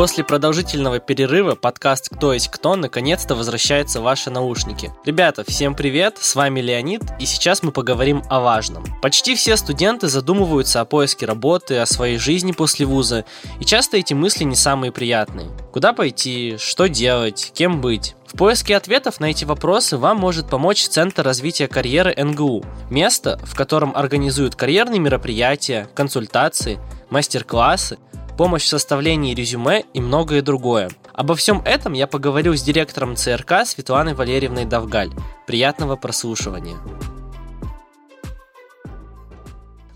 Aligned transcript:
После 0.00 0.24
продолжительного 0.24 0.98
перерыва 0.98 1.56
подкаст 1.56 2.08
«Кто 2.08 2.32
есть 2.32 2.48
кто» 2.48 2.74
наконец-то 2.74 3.34
возвращается 3.34 4.00
в 4.00 4.04
ваши 4.04 4.30
наушники. 4.30 4.90
Ребята, 5.04 5.44
всем 5.46 5.74
привет, 5.74 6.16
с 6.18 6.34
вами 6.34 6.60
Леонид, 6.60 7.02
и 7.18 7.26
сейчас 7.26 7.62
мы 7.62 7.70
поговорим 7.70 8.22
о 8.30 8.40
важном. 8.40 8.82
Почти 9.02 9.34
все 9.34 9.58
студенты 9.58 10.08
задумываются 10.08 10.80
о 10.80 10.86
поиске 10.86 11.26
работы, 11.26 11.76
о 11.76 11.84
своей 11.84 12.16
жизни 12.16 12.52
после 12.52 12.86
вуза, 12.86 13.26
и 13.60 13.66
часто 13.66 13.98
эти 13.98 14.14
мысли 14.14 14.44
не 14.44 14.56
самые 14.56 14.90
приятные. 14.90 15.50
Куда 15.70 15.92
пойти, 15.92 16.56
что 16.58 16.88
делать, 16.88 17.52
кем 17.54 17.82
быть? 17.82 18.16
В 18.24 18.38
поиске 18.38 18.78
ответов 18.78 19.20
на 19.20 19.26
эти 19.26 19.44
вопросы 19.44 19.98
вам 19.98 20.16
может 20.16 20.48
помочь 20.48 20.86
Центр 20.86 21.22
развития 21.22 21.68
карьеры 21.68 22.14
НГУ. 22.16 22.64
Место, 22.88 23.38
в 23.44 23.54
котором 23.54 23.94
организуют 23.94 24.56
карьерные 24.56 24.98
мероприятия, 24.98 25.90
консультации, 25.94 26.78
мастер-классы, 27.10 27.98
помощь 28.40 28.64
в 28.64 28.68
составлении 28.68 29.34
резюме 29.34 29.84
и 29.92 30.00
многое 30.00 30.40
другое. 30.40 30.88
Обо 31.12 31.34
всем 31.34 31.60
этом 31.66 31.92
я 31.92 32.06
поговорю 32.06 32.56
с 32.56 32.62
директором 32.62 33.14
ЦРК 33.14 33.66
Светланой 33.66 34.14
Валерьевной 34.14 34.64
Давгаль. 34.64 35.10
Приятного 35.46 35.96
прослушивания. 35.96 36.78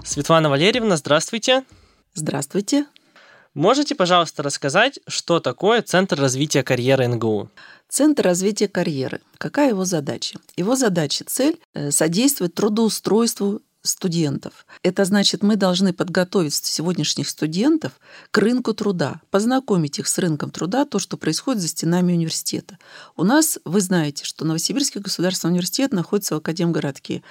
Светлана 0.04 0.50
Валерьевна, 0.50 0.98
здравствуйте. 0.98 1.64
Здравствуйте. 2.12 2.84
Можете, 3.54 3.94
пожалуйста, 3.94 4.42
рассказать, 4.42 5.00
что 5.06 5.40
такое 5.40 5.80
Центр 5.80 6.20
развития 6.20 6.62
карьеры 6.62 7.08
НГУ? 7.08 7.48
Центр 7.88 8.24
развития 8.24 8.68
карьеры. 8.68 9.22
Какая 9.38 9.70
его 9.70 9.86
задача? 9.86 10.38
Его 10.56 10.76
задача, 10.76 11.24
цель– 11.26 11.58
содействовать 11.88 12.54
трудоустройству 12.54 13.62
студентов. 13.84 14.66
Это 14.82 15.04
значит, 15.04 15.42
мы 15.42 15.56
должны 15.56 15.92
подготовить 15.92 16.54
сегодняшних 16.54 17.28
студентов 17.28 17.92
к 18.30 18.38
рынку 18.38 18.72
труда, 18.72 19.20
познакомить 19.30 19.98
их 19.98 20.08
с 20.08 20.18
рынком 20.18 20.50
труда, 20.50 20.86
то, 20.86 20.98
что 20.98 21.16
происходит 21.16 21.60
за 21.60 21.68
стенами 21.68 22.12
университета. 22.14 22.78
У 23.16 23.24
нас, 23.24 23.58
вы 23.64 23.80
знаете, 23.80 24.24
что 24.24 24.44
Новосибирский 24.44 25.00
государственный 25.00 25.52
университет 25.52 25.92
находится 25.92 26.34
в 26.34 26.38
Академгородке. 26.38 27.22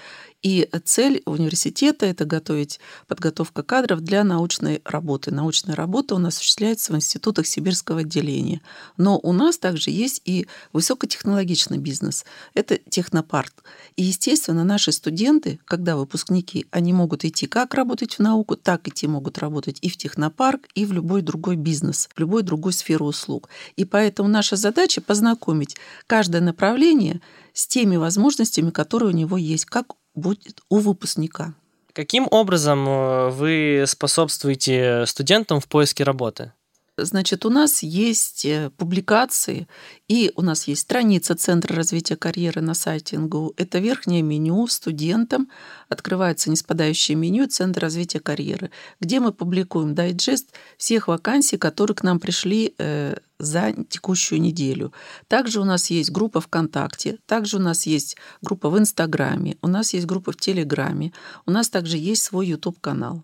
И 0.43 0.69
цель 0.83 1.23
университета– 1.25 2.05
это 2.07 2.25
готовить 2.25 2.81
подготовка 3.07 3.63
кадров 3.63 4.01
для 4.01 4.25
научной 4.25 4.81
работы. 4.83 5.33
Научная 5.33 5.73
работа 5.73 6.15
у 6.15 6.17
нас 6.17 6.35
осуществляется 6.35 6.91
в 6.91 6.97
институтах 6.97 7.47
сибирского 7.47 8.01
отделения. 8.01 8.61
Но 8.97 9.17
у 9.17 9.31
нас 9.31 9.57
также 9.57 9.89
есть 9.89 10.21
и 10.25 10.47
высокотехнологичный 10.73 11.77
бизнес. 11.77 12.25
Это 12.53 12.77
технопарк. 12.77 13.63
И, 13.95 14.03
естественно, 14.03 14.65
наши 14.65 14.91
студенты, 14.91 15.59
когда 15.63 15.95
выпускники, 15.95 16.65
они 16.71 16.91
могут 16.91 17.23
идти 17.23 17.47
как 17.47 17.73
работать 17.73 18.15
в 18.15 18.19
науку, 18.19 18.57
так 18.57 18.85
идти 18.89 19.07
могут 19.07 19.37
работать 19.37 19.77
и 19.81 19.87
в 19.87 19.95
технопарк, 19.95 20.67
и 20.75 20.85
в 20.85 20.91
любой 20.91 21.21
другой 21.21 21.55
бизнес, 21.55 22.09
в 22.13 22.19
любой 22.19 22.43
другой 22.43 22.73
сферу 22.73 23.05
услуг. 23.05 23.47
И 23.77 23.85
поэтому 23.85 24.27
наша 24.27 24.57
задача 24.57 24.99
познакомить 24.99 25.77
каждое 26.05 26.41
направление 26.41 27.21
с 27.53 27.65
теми 27.65 27.95
возможностями, 27.95 28.71
которые 28.71 29.13
у 29.13 29.15
него 29.15 29.37
есть, 29.37 29.65
как 29.65 29.93
будет 30.15 30.61
у 30.69 30.79
выпускника. 30.79 31.53
Каким 31.93 32.27
образом 32.31 32.87
э, 32.87 33.29
вы 33.29 33.83
способствуете 33.87 35.05
студентам 35.05 35.59
в 35.59 35.67
поиске 35.67 36.03
работы? 36.03 36.53
Значит, 36.95 37.43
у 37.43 37.49
нас 37.49 37.81
есть 37.81 38.45
э, 38.45 38.69
публикации, 38.77 39.67
и 40.07 40.31
у 40.35 40.43
нас 40.43 40.67
есть 40.67 40.83
страница 40.83 41.33
Центра 41.33 41.75
развития 41.75 42.15
карьеры 42.15 42.61
на 42.61 42.75
сайте 42.75 43.17
НГУ. 43.17 43.55
Это 43.57 43.79
верхнее 43.79 44.21
меню 44.21 44.67
студентам. 44.67 45.49
Открывается 45.89 46.51
неспадающее 46.51 47.15
меню 47.17 47.47
Центр 47.47 47.81
развития 47.81 48.19
карьеры, 48.19 48.69
где 48.99 49.19
мы 49.19 49.31
публикуем 49.31 49.95
дайджест 49.95 50.53
всех 50.77 51.07
вакансий, 51.07 51.57
которые 51.57 51.95
к 51.95 52.03
нам 52.03 52.19
пришли 52.19 52.75
э, 52.77 53.15
за 53.39 53.73
текущую 53.89 54.39
неделю. 54.39 54.93
Также 55.27 55.61
у 55.61 55.65
нас 55.65 55.89
есть 55.89 56.11
группа 56.11 56.41
ВКонтакте, 56.41 57.17
также 57.25 57.57
у 57.57 57.59
нас 57.59 57.87
есть 57.87 58.17
группа 58.43 58.69
в 58.69 58.77
Инстаграме, 58.77 59.57
у 59.63 59.67
нас 59.67 59.93
есть 59.95 60.05
группа 60.05 60.31
в 60.31 60.37
Телеграме, 60.37 61.11
у 61.47 61.51
нас 61.51 61.69
также 61.69 61.97
есть 61.97 62.21
свой 62.21 62.47
YouTube-канал. 62.47 63.23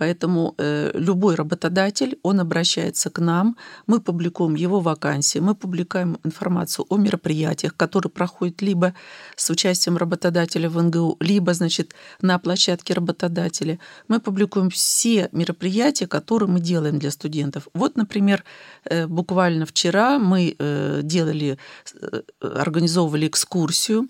Поэтому 0.00 0.54
э, 0.56 0.90
любой 0.94 1.34
работодатель, 1.34 2.18
он 2.22 2.40
обращается 2.40 3.10
к 3.10 3.18
нам, 3.18 3.56
мы 3.86 4.00
публикуем 4.00 4.54
его 4.54 4.80
вакансии, 4.80 5.40
мы 5.40 5.54
публикуем 5.54 6.16
информацию 6.24 6.86
о 6.88 6.96
мероприятиях, 6.96 7.76
которые 7.76 8.10
проходят 8.10 8.62
либо 8.62 8.94
с 9.36 9.50
участием 9.50 9.98
работодателя 9.98 10.70
в 10.70 10.82
НГУ, 10.82 11.18
либо, 11.20 11.52
значит, 11.52 11.94
на 12.22 12.38
площадке 12.38 12.94
работодателя. 12.94 13.78
Мы 14.08 14.20
публикуем 14.20 14.70
все 14.70 15.28
мероприятия, 15.32 16.06
которые 16.06 16.48
мы 16.48 16.60
делаем 16.60 16.98
для 16.98 17.10
студентов. 17.10 17.68
Вот, 17.74 17.96
например, 17.96 18.42
э, 18.84 19.06
буквально 19.06 19.66
вчера 19.66 20.18
мы 20.18 20.56
э, 20.58 21.00
делали, 21.02 21.58
э, 22.00 22.22
организовывали 22.40 23.26
экскурсию 23.26 24.08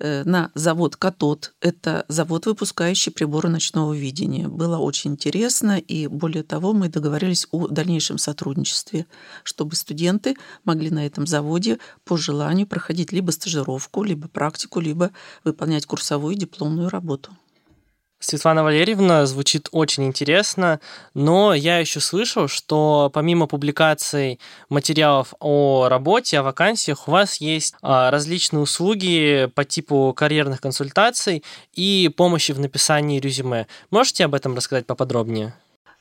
на 0.00 0.50
завод 0.54 0.96
«Катод». 0.96 1.54
Это 1.60 2.04
завод, 2.08 2.46
выпускающий 2.46 3.12
приборы 3.12 3.48
ночного 3.48 3.92
видения. 3.92 4.48
Было 4.48 4.78
очень 4.78 5.12
интересно, 5.12 5.78
и 5.78 6.06
более 6.06 6.42
того, 6.42 6.72
мы 6.72 6.88
договорились 6.88 7.46
о 7.50 7.68
дальнейшем 7.68 8.18
сотрудничестве, 8.18 9.06
чтобы 9.44 9.76
студенты 9.76 10.36
могли 10.64 10.90
на 10.90 11.06
этом 11.06 11.26
заводе 11.26 11.78
по 12.04 12.16
желанию 12.16 12.66
проходить 12.66 13.12
либо 13.12 13.30
стажировку, 13.30 14.02
либо 14.02 14.28
практику, 14.28 14.80
либо 14.80 15.10
выполнять 15.44 15.86
курсовую 15.86 16.34
дипломную 16.34 16.88
работу. 16.88 17.30
Светлана 18.20 18.62
Валерьевна 18.62 19.24
звучит 19.24 19.68
очень 19.72 20.04
интересно, 20.04 20.78
но 21.14 21.54
я 21.54 21.78
еще 21.78 22.00
слышал, 22.00 22.48
что 22.48 23.10
помимо 23.14 23.46
публикаций 23.46 24.38
материалов 24.68 25.32
о 25.40 25.88
работе, 25.88 26.38
о 26.38 26.42
вакансиях, 26.42 27.08
у 27.08 27.12
вас 27.12 27.36
есть 27.38 27.74
а, 27.80 28.10
различные 28.10 28.60
услуги 28.60 29.50
по 29.54 29.64
типу 29.64 30.12
карьерных 30.14 30.60
консультаций 30.60 31.42
и 31.74 32.12
помощи 32.14 32.52
в 32.52 32.60
написании 32.60 33.20
резюме. 33.20 33.66
Можете 33.90 34.26
об 34.26 34.34
этом 34.34 34.54
рассказать 34.54 34.86
поподробнее? 34.86 35.54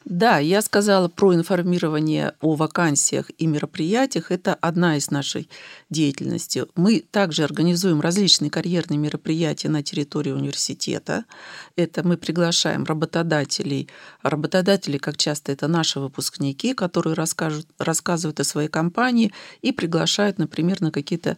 Да, 0.09 0.39
я 0.39 0.63
сказала 0.63 1.07
про 1.07 1.35
информирование 1.35 2.33
о 2.41 2.55
вакансиях 2.55 3.29
и 3.37 3.45
мероприятиях. 3.45 4.31
Это 4.31 4.55
одна 4.55 4.97
из 4.97 5.11
нашей 5.11 5.47
деятельности. 5.91 6.65
Мы 6.75 7.01
также 7.11 7.43
организуем 7.43 8.01
различные 8.01 8.49
карьерные 8.49 8.97
мероприятия 8.97 9.69
на 9.69 9.83
территории 9.83 10.31
университета. 10.31 11.25
Это 11.75 12.01
мы 12.01 12.17
приглашаем 12.17 12.85
работодателей. 12.85 13.87
Работодатели, 14.23 14.97
как 14.97 15.15
часто, 15.15 15.51
это 15.51 15.67
наши 15.67 15.99
выпускники, 15.99 16.73
которые 16.73 17.13
расскажут, 17.13 17.67
рассказывают 17.77 18.39
о 18.39 18.45
своей 18.45 18.67
компании 18.67 19.31
и 19.61 19.71
приглашают, 19.71 20.39
например, 20.39 20.81
на 20.81 20.91
какие-то 20.91 21.37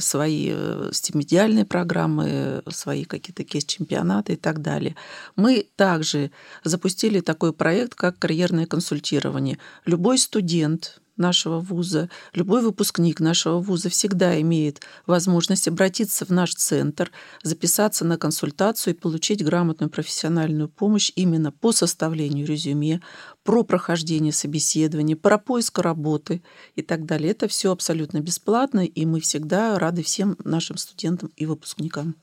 свои 0.00 0.50
э, 0.52 0.90
стипендиальные 0.92 1.64
программы, 1.64 2.62
свои 2.68 3.04
какие-то 3.04 3.44
кейс-чемпионаты 3.44 4.34
и 4.34 4.36
так 4.36 4.60
далее. 4.60 4.94
Мы 5.36 5.66
также 5.76 6.30
запустили 6.64 7.20
такой 7.20 7.52
проект, 7.52 7.94
как 7.94 8.18
карьерное 8.18 8.66
консультирование. 8.66 9.58
Любой 9.86 10.18
студент, 10.18 11.00
нашего 11.16 11.60
вуза, 11.60 12.10
любой 12.32 12.62
выпускник 12.62 13.20
нашего 13.20 13.58
вуза 13.60 13.88
всегда 13.88 14.40
имеет 14.40 14.80
возможность 15.06 15.68
обратиться 15.68 16.24
в 16.24 16.30
наш 16.30 16.54
центр, 16.54 17.10
записаться 17.42 18.04
на 18.04 18.18
консультацию 18.18 18.94
и 18.94 18.98
получить 18.98 19.44
грамотную 19.44 19.90
профессиональную 19.90 20.68
помощь 20.68 21.12
именно 21.16 21.52
по 21.52 21.72
составлению 21.72 22.46
резюме, 22.46 23.00
про 23.42 23.62
прохождение 23.62 24.32
собеседования, 24.32 25.16
про 25.16 25.38
поиск 25.38 25.78
работы 25.78 26.42
и 26.76 26.82
так 26.82 27.04
далее. 27.06 27.30
Это 27.30 27.48
все 27.48 27.70
абсолютно 27.72 28.20
бесплатно, 28.20 28.84
и 28.84 29.06
мы 29.06 29.20
всегда 29.20 29.78
рады 29.78 30.02
всем 30.02 30.36
нашим 30.44 30.76
студентам 30.76 31.30
и 31.36 31.46
выпускникам. 31.46 32.14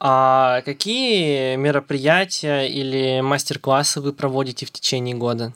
А 0.00 0.60
какие 0.62 1.56
мероприятия 1.56 2.66
или 2.66 3.20
мастер-классы 3.20 4.00
вы 4.00 4.12
проводите 4.12 4.66
в 4.66 4.70
течение 4.70 5.14
года? 5.14 5.54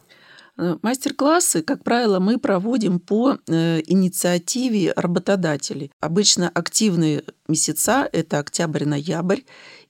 Э, 0.58 0.76
мастер-классы, 0.82 1.62
как 1.62 1.84
правило, 1.84 2.18
мы 2.18 2.38
проводим 2.38 2.98
по 2.98 3.38
э, 3.46 3.80
инициативе 3.86 4.92
работодателей. 4.96 5.92
Обычно 6.00 6.48
активные 6.48 7.22
месяца– 7.46 8.08
это 8.12 8.38
октябрь-ноябрь, 8.40 9.42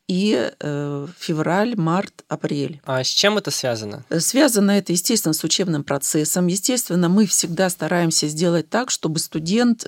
и 0.08 0.50
э, 0.58 1.06
февраль, 1.18 1.76
март, 1.76 2.24
апрель. 2.28 2.80
А 2.86 3.04
с 3.04 3.08
чем 3.08 3.36
это 3.36 3.50
связано? 3.50 4.06
Связано 4.18 4.70
это, 4.70 4.92
естественно, 4.92 5.34
с 5.34 5.44
учебным 5.44 5.84
процессом. 5.84 6.46
Естественно, 6.46 7.10
мы 7.10 7.26
всегда 7.26 7.68
стараемся 7.68 8.26
сделать 8.26 8.70
так, 8.70 8.90
чтобы 8.90 9.18
студент, 9.18 9.86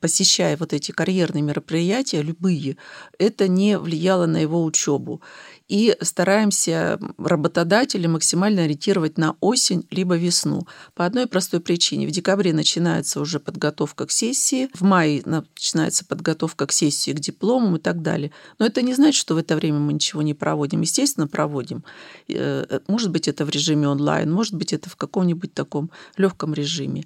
посещая 0.00 0.56
вот 0.56 0.72
эти 0.72 0.90
карьерные 0.90 1.42
мероприятия, 1.42 2.20
любые, 2.20 2.78
это 3.16 3.46
не 3.46 3.78
влияло 3.78 4.26
на 4.26 4.38
его 4.38 4.64
учебу. 4.64 5.22
И 5.70 5.96
стараемся 6.00 6.98
работодателей 7.16 8.08
максимально 8.08 8.64
ориентировать 8.64 9.18
на 9.18 9.36
осень 9.40 9.86
либо 9.92 10.16
весну. 10.16 10.66
По 10.94 11.06
одной 11.06 11.28
простой 11.28 11.60
причине. 11.60 12.08
В 12.08 12.10
декабре 12.10 12.52
начинается 12.52 13.20
уже 13.20 13.38
подготовка 13.38 14.06
к 14.06 14.10
сессии, 14.10 14.68
в 14.74 14.82
мае 14.82 15.22
начинается 15.24 16.04
подготовка 16.04 16.66
к 16.66 16.72
сессии, 16.72 17.12
к 17.12 17.20
дипломам 17.20 17.76
и 17.76 17.78
так 17.78 18.02
далее. 18.02 18.32
Но 18.58 18.66
это 18.66 18.82
не 18.82 18.94
значит, 18.94 19.20
что 19.20 19.36
в 19.36 19.38
это 19.38 19.54
время 19.54 19.78
мы 19.78 19.92
ничего 19.92 20.22
не 20.22 20.34
проводим. 20.34 20.80
Естественно, 20.80 21.28
проводим. 21.28 21.84
Э, 22.28 22.80
может 22.88 23.12
быть, 23.12 23.28
это 23.28 23.44
в 23.44 23.50
режиме 23.50 23.86
онлайн, 23.86 24.28
может 24.32 24.54
быть, 24.54 24.72
это 24.72 24.90
в 24.90 24.96
каком-нибудь 24.96 25.54
таком 25.54 25.92
легком 26.16 26.52
режиме. 26.52 27.04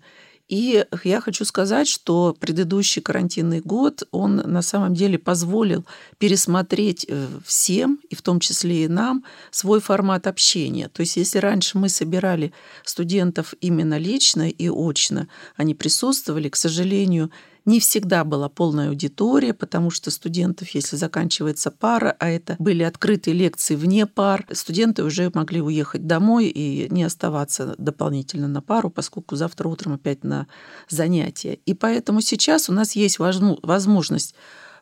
И 0.48 0.84
я 1.04 1.20
хочу 1.20 1.44
сказать, 1.46 1.88
что 1.88 2.36
предыдущий 2.38 3.00
карантинный 3.00 3.60
год, 3.60 4.02
он 4.10 4.36
на 4.36 4.60
самом 4.60 4.94
деле 4.94 5.18
позволил 5.18 5.86
пересмотреть 6.18 7.06
э, 7.08 7.26
всем, 7.46 7.98
и 8.10 8.14
в 8.14 8.20
том 8.20 8.40
числе 8.40 8.84
и 8.84 8.88
нам, 8.88 9.24
свой 9.50 9.80
формат 9.80 10.26
общения. 10.26 10.88
То 10.88 11.00
есть 11.00 11.16
если 11.16 11.38
раньше 11.38 11.78
мы 11.78 11.88
собирали 11.88 12.52
студентов 12.84 13.54
именно 13.62 13.96
лично 13.96 14.48
и 14.50 14.68
очно, 14.68 15.28
они 15.56 15.74
присутствовали, 15.74 16.50
к 16.50 16.56
сожалению, 16.56 17.30
не 17.64 17.80
всегда 17.80 18.24
была 18.24 18.48
полная 18.48 18.88
аудитория, 18.88 19.54
потому 19.54 19.90
что 19.90 20.10
студентов, 20.10 20.68
если 20.70 20.96
заканчивается 20.96 21.70
пара, 21.70 22.14
а 22.18 22.28
это 22.28 22.56
были 22.58 22.82
открытые 22.82 23.34
лекции 23.34 23.74
вне 23.74 24.06
пар, 24.06 24.46
студенты 24.52 25.02
уже 25.02 25.30
могли 25.34 25.62
уехать 25.62 26.06
домой 26.06 26.46
и 26.46 26.88
не 26.90 27.04
оставаться 27.04 27.74
дополнительно 27.78 28.48
на 28.48 28.60
пару, 28.60 28.90
поскольку 28.90 29.36
завтра 29.36 29.68
утром 29.68 29.94
опять 29.94 30.24
на 30.24 30.46
занятия. 30.88 31.54
И 31.66 31.74
поэтому 31.74 32.20
сейчас 32.20 32.68
у 32.68 32.72
нас 32.72 32.92
есть 32.92 33.18
возможность 33.18 34.34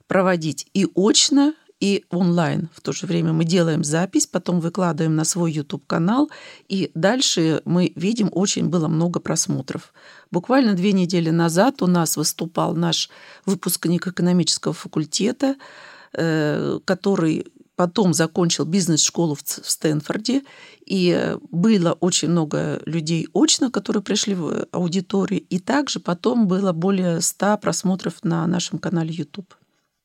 проводить 0.08 0.66
и 0.74 0.86
очно, 0.94 1.54
и 1.82 2.04
онлайн. 2.10 2.68
В 2.72 2.80
то 2.80 2.92
же 2.92 3.06
время 3.06 3.32
мы 3.32 3.44
делаем 3.44 3.82
запись, 3.82 4.28
потом 4.28 4.60
выкладываем 4.60 5.16
на 5.16 5.24
свой 5.24 5.50
YouTube-канал, 5.50 6.30
и 6.68 6.92
дальше 6.94 7.60
мы 7.64 7.92
видим, 7.96 8.28
очень 8.32 8.68
было 8.68 8.86
много 8.86 9.18
просмотров. 9.18 9.92
Буквально 10.30 10.74
две 10.74 10.92
недели 10.92 11.30
назад 11.30 11.82
у 11.82 11.88
нас 11.88 12.16
выступал 12.16 12.76
наш 12.76 13.10
выпускник 13.46 14.06
экономического 14.06 14.72
факультета, 14.72 15.56
э, 16.12 16.78
который 16.84 17.46
потом 17.74 18.14
закончил 18.14 18.64
бизнес-школу 18.64 19.34
в 19.34 19.40
Стэнфорде, 19.44 20.42
и 20.86 21.36
было 21.50 21.96
очень 21.98 22.28
много 22.28 22.80
людей 22.86 23.26
очно, 23.34 23.72
которые 23.72 24.04
пришли 24.04 24.36
в 24.36 24.68
аудиторию, 24.70 25.40
и 25.50 25.58
также 25.58 25.98
потом 25.98 26.46
было 26.46 26.72
более 26.72 27.20
100 27.20 27.58
просмотров 27.58 28.22
на 28.22 28.46
нашем 28.46 28.78
канале 28.78 29.12
YouTube. 29.12 29.52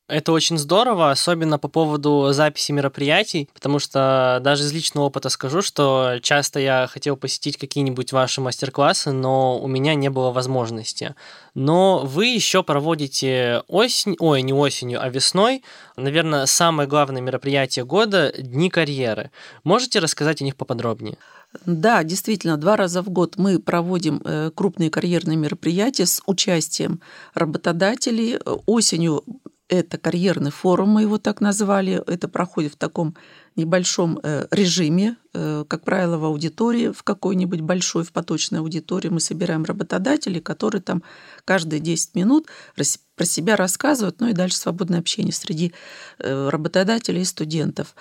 Это 0.07 0.31
очень 0.31 0.57
здорово, 0.57 1.11
особенно 1.11 1.59
по 1.59 1.67
поводу 1.67 2.29
записи 2.31 2.71
мероприятий, 2.71 3.49
потому 3.53 3.77
что 3.77 4.39
даже 4.41 4.63
из 4.63 4.71
личного 4.71 5.05
опыта 5.05 5.27
скажу, 5.27 5.61
что 5.61 6.19
часто 6.21 6.61
я 6.61 6.87
хотел 6.87 7.17
посетить 7.17 7.57
какие-нибудь 7.57 8.13
ваши 8.13 8.39
мастер-классы, 8.39 9.11
но 9.11 9.59
у 9.59 9.67
меня 9.67 9.95
не 9.95 10.09
было 10.09 10.31
возможности. 10.31 11.13
Но 11.55 12.05
вы 12.05 12.27
еще 12.27 12.63
проводите 12.63 13.63
осень, 13.67 14.15
ой, 14.19 14.43
не 14.43 14.53
осенью, 14.53 15.03
а 15.03 15.09
весной, 15.09 15.61
наверное, 15.97 16.45
самое 16.45 16.87
главное 16.87 17.21
мероприятие 17.21 17.83
года– 17.83 18.33
Дни 18.37 18.69
карьеры. 18.69 19.31
Можете 19.65 19.99
рассказать 19.99 20.41
о 20.41 20.45
них 20.45 20.55
поподробнее? 20.55 21.17
Да, 21.65 22.03
действительно, 22.03 22.57
два 22.57 22.75
раза 22.75 23.01
в 23.01 23.09
год 23.09 23.35
мы 23.37 23.59
проводим 23.59 24.21
э, 24.23 24.51
крупные 24.53 24.89
карьерные 24.89 25.37
мероприятия 25.37 26.05
с 26.05 26.21
участием 26.25 27.01
работодателей. 27.33 28.37
Осенью 28.65 29.23
это 29.69 29.97
карьерный 29.97 30.51
форум, 30.51 30.89
мы 30.89 31.01
его 31.01 31.17
так 31.17 31.41
назвали. 31.41 32.01
Это 32.07 32.27
проходит 32.27 32.73
в 32.73 32.77
таком 32.77 33.15
небольшом 33.55 34.19
э, 34.23 34.47
режиме, 34.51 35.17
э, 35.33 35.65
как 35.67 35.83
правило, 35.83 36.17
в 36.17 36.25
аудитории, 36.25 36.91
в 36.91 37.03
какой-нибудь 37.03 37.61
большой, 37.61 38.03
в 38.03 38.11
поточной 38.11 38.61
аудитории. 38.61 39.09
Мы 39.09 39.19
собираем 39.19 39.63
работодателей, 39.63 40.39
которые 40.39 40.81
там 40.81 41.03
каждые 41.43 41.79
10 41.79 42.15
минут 42.15 42.47
про 42.75 43.25
себя 43.25 43.55
рассказывают, 43.55 44.21
ну 44.21 44.27
и 44.27 44.33
дальше 44.33 44.57
свободное 44.57 44.99
общение 44.99 45.33
среди 45.33 45.73
э, 46.19 46.49
работодателей 46.49 47.21
и 47.21 47.25
студентов. 47.25 47.95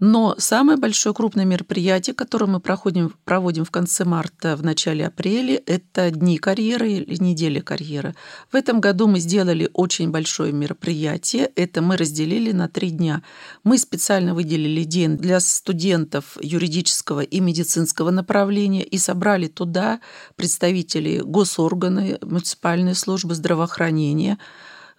Но 0.00 0.34
самое 0.38 0.78
большое 0.78 1.14
крупное 1.14 1.44
мероприятие, 1.44 2.14
которое 2.14 2.46
мы 2.46 2.60
проходим, 2.60 3.14
проводим 3.24 3.64
в 3.66 3.70
конце 3.70 4.04
марта, 4.04 4.56
в 4.56 4.64
начале 4.64 5.06
апреля, 5.06 5.60
это 5.66 6.10
Дни 6.10 6.38
карьеры 6.38 6.90
или 6.92 7.22
Неделя 7.22 7.60
карьеры. 7.60 8.14
В 8.50 8.56
этом 8.56 8.80
году 8.80 9.06
мы 9.06 9.20
сделали 9.20 9.68
очень 9.74 10.10
большое 10.10 10.52
мероприятие. 10.52 11.50
Это 11.54 11.82
мы 11.82 11.98
разделили 11.98 12.52
на 12.52 12.68
три 12.68 12.90
дня. 12.90 13.22
Мы 13.62 13.76
специально 13.76 14.34
выделили 14.34 14.84
день 14.84 15.18
для 15.18 15.38
студентов 15.38 16.38
юридического 16.40 17.20
и 17.20 17.40
медицинского 17.40 18.10
направления 18.10 18.82
и 18.82 18.96
собрали 18.96 19.48
туда 19.48 20.00
представителей 20.34 21.20
госорганы, 21.20 22.18
муниципальной 22.22 22.94
службы 22.94 23.34
здравоохранения, 23.34 24.38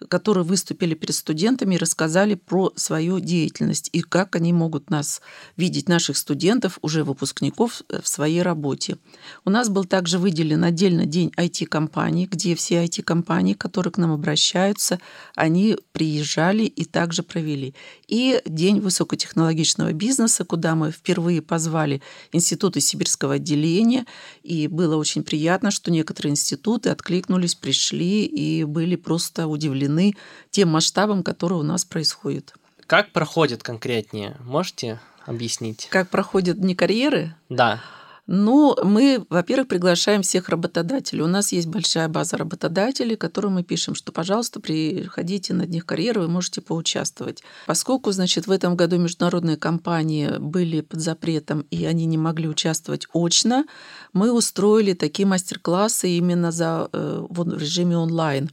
которые 0.08 0.44
выступили 0.44 0.94
перед 0.94 1.14
студентами 1.14 1.74
и 1.74 1.78
рассказали 1.78 2.34
про 2.34 2.72
свою 2.76 3.20
деятельность 3.20 3.90
и 3.92 4.00
как 4.00 4.36
они 4.36 4.52
могут 4.52 4.90
нас 4.90 5.20
видеть, 5.56 5.88
наших 5.88 6.16
студентов, 6.16 6.78
уже 6.82 7.04
выпускников, 7.04 7.82
э, 7.88 8.00
в 8.02 8.08
своей 8.08 8.42
работе. 8.42 8.96
У 9.44 9.50
нас 9.50 9.68
был 9.68 9.84
также 9.84 10.18
выделен 10.18 10.64
отдельно 10.64 11.06
день 11.06 11.32
IT-компаний, 11.36 12.26
где 12.26 12.54
все 12.54 12.84
IT-компании, 12.84 13.54
которые 13.54 13.92
к 13.92 13.98
нам 13.98 14.12
обращаются, 14.12 15.00
они 15.34 15.76
приезжали 15.92 16.64
и 16.64 16.84
также 16.84 17.22
провели. 17.22 17.74
И 18.12 18.42
день 18.44 18.78
высокотехнологичного 18.80 19.94
бизнеса, 19.94 20.44
куда 20.44 20.74
мы 20.74 20.90
впервые 20.90 21.40
позвали 21.40 22.02
институты 22.30 22.82
сибирского 22.82 23.36
отделения, 23.36 24.04
и 24.42 24.68
было 24.68 24.96
очень 24.96 25.24
приятно, 25.24 25.70
что 25.70 25.90
некоторые 25.90 26.32
институты 26.32 26.90
откликнулись, 26.90 27.54
пришли 27.54 28.26
и 28.26 28.64
были 28.64 28.96
просто 28.96 29.46
удивлены 29.46 30.12
тем 30.50 30.68
масштабом, 30.68 31.22
который 31.22 31.54
у 31.54 31.62
нас 31.62 31.86
происходит. 31.86 32.52
Как 32.86 33.12
проходит 33.12 33.62
конкретнее? 33.62 34.36
Можете 34.40 35.00
объяснить? 35.24 35.88
Как 35.90 36.10
проходят 36.10 36.60
дни 36.60 36.74
карьеры? 36.74 37.34
Да. 37.48 37.80
Ну, 38.28 38.76
мы, 38.84 39.26
во-первых, 39.30 39.66
приглашаем 39.66 40.22
всех 40.22 40.48
работодателей. 40.48 41.22
У 41.22 41.26
нас 41.26 41.50
есть 41.50 41.66
большая 41.66 42.08
база 42.08 42.36
работодателей, 42.36 43.16
которым 43.16 43.54
мы 43.54 43.64
пишем, 43.64 43.96
что, 43.96 44.12
пожалуйста, 44.12 44.60
приходите 44.60 45.54
на 45.54 45.66
днях 45.66 45.84
карьеры, 45.84 46.20
вы 46.20 46.28
можете 46.28 46.60
поучаствовать. 46.60 47.42
Поскольку, 47.66 48.12
значит, 48.12 48.46
в 48.46 48.52
этом 48.52 48.76
году 48.76 48.96
международные 48.98 49.56
компании 49.56 50.38
были 50.38 50.82
под 50.82 51.00
запретом, 51.00 51.66
и 51.72 51.84
они 51.84 52.06
не 52.06 52.16
могли 52.16 52.48
участвовать 52.48 53.08
очно, 53.12 53.64
мы 54.12 54.30
устроили 54.30 54.92
такие 54.92 55.26
мастер-классы 55.26 56.10
именно 56.10 56.52
за, 56.52 56.88
э, 56.92 57.26
в 57.28 57.58
режиме 57.58 57.96
онлайн. 57.96 58.50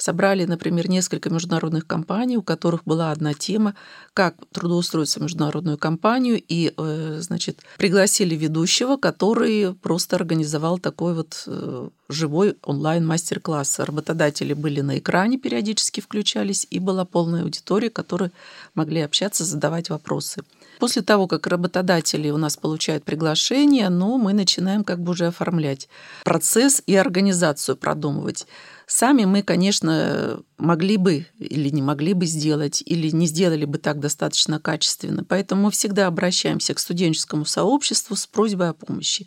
Собрали, 0.00 0.46
например, 0.46 0.88
несколько 0.88 1.28
международных 1.28 1.86
компаний, 1.86 2.38
у 2.38 2.42
которых 2.42 2.84
была 2.86 3.12
одна 3.12 3.34
тема, 3.34 3.74
как 4.14 4.34
трудоустроиться 4.50 5.20
в 5.20 5.22
международную 5.24 5.76
компанию, 5.76 6.42
и, 6.48 6.72
э, 6.74 7.18
значит, 7.20 7.60
пригласили 7.76 8.34
ведущего, 8.34 8.96
который 8.96 9.74
просто 9.74 10.16
организовал 10.16 10.78
такой 10.78 11.12
вот 11.12 11.44
э, 11.46 11.88
живой 12.08 12.56
онлайн-мастер-класс. 12.62 13.78
Работодатели 13.80 14.54
были 14.54 14.80
на 14.80 14.98
экране, 14.98 15.36
периодически 15.36 16.00
включались, 16.00 16.66
и 16.70 16.78
была 16.78 17.04
полная 17.04 17.42
аудитория, 17.42 17.90
которые 17.90 18.32
могли 18.74 19.02
общаться, 19.02 19.44
задавать 19.44 19.90
вопросы. 19.90 20.42
После 20.80 21.02
того, 21.02 21.26
как 21.26 21.46
работодатели 21.46 22.30
у 22.30 22.38
нас 22.38 22.56
получают 22.56 23.04
приглашение, 23.04 23.90
ну, 23.90 24.16
мы 24.16 24.32
начинаем 24.32 24.82
как 24.82 25.00
бы 25.00 25.12
уже 25.12 25.26
оформлять 25.26 25.90
процесс 26.24 26.82
и 26.86 26.96
организацию 26.96 27.76
продумывать. 27.76 28.46
Сами 28.86 29.26
мы, 29.26 29.42
конечно, 29.42 30.40
могли 30.56 30.96
бы 30.96 31.26
или 31.38 31.68
не 31.68 31.82
могли 31.82 32.14
бы 32.14 32.24
сделать, 32.24 32.82
или 32.84 33.10
не 33.10 33.26
сделали 33.26 33.66
бы 33.66 33.76
так 33.76 34.00
достаточно 34.00 34.58
качественно. 34.58 35.22
Поэтому 35.22 35.64
мы 35.64 35.70
всегда 35.70 36.06
обращаемся 36.06 36.72
к 36.72 36.78
студенческому 36.78 37.44
сообществу 37.44 38.16
с 38.16 38.26
просьбой 38.26 38.70
о 38.70 38.72
помощи. 38.72 39.26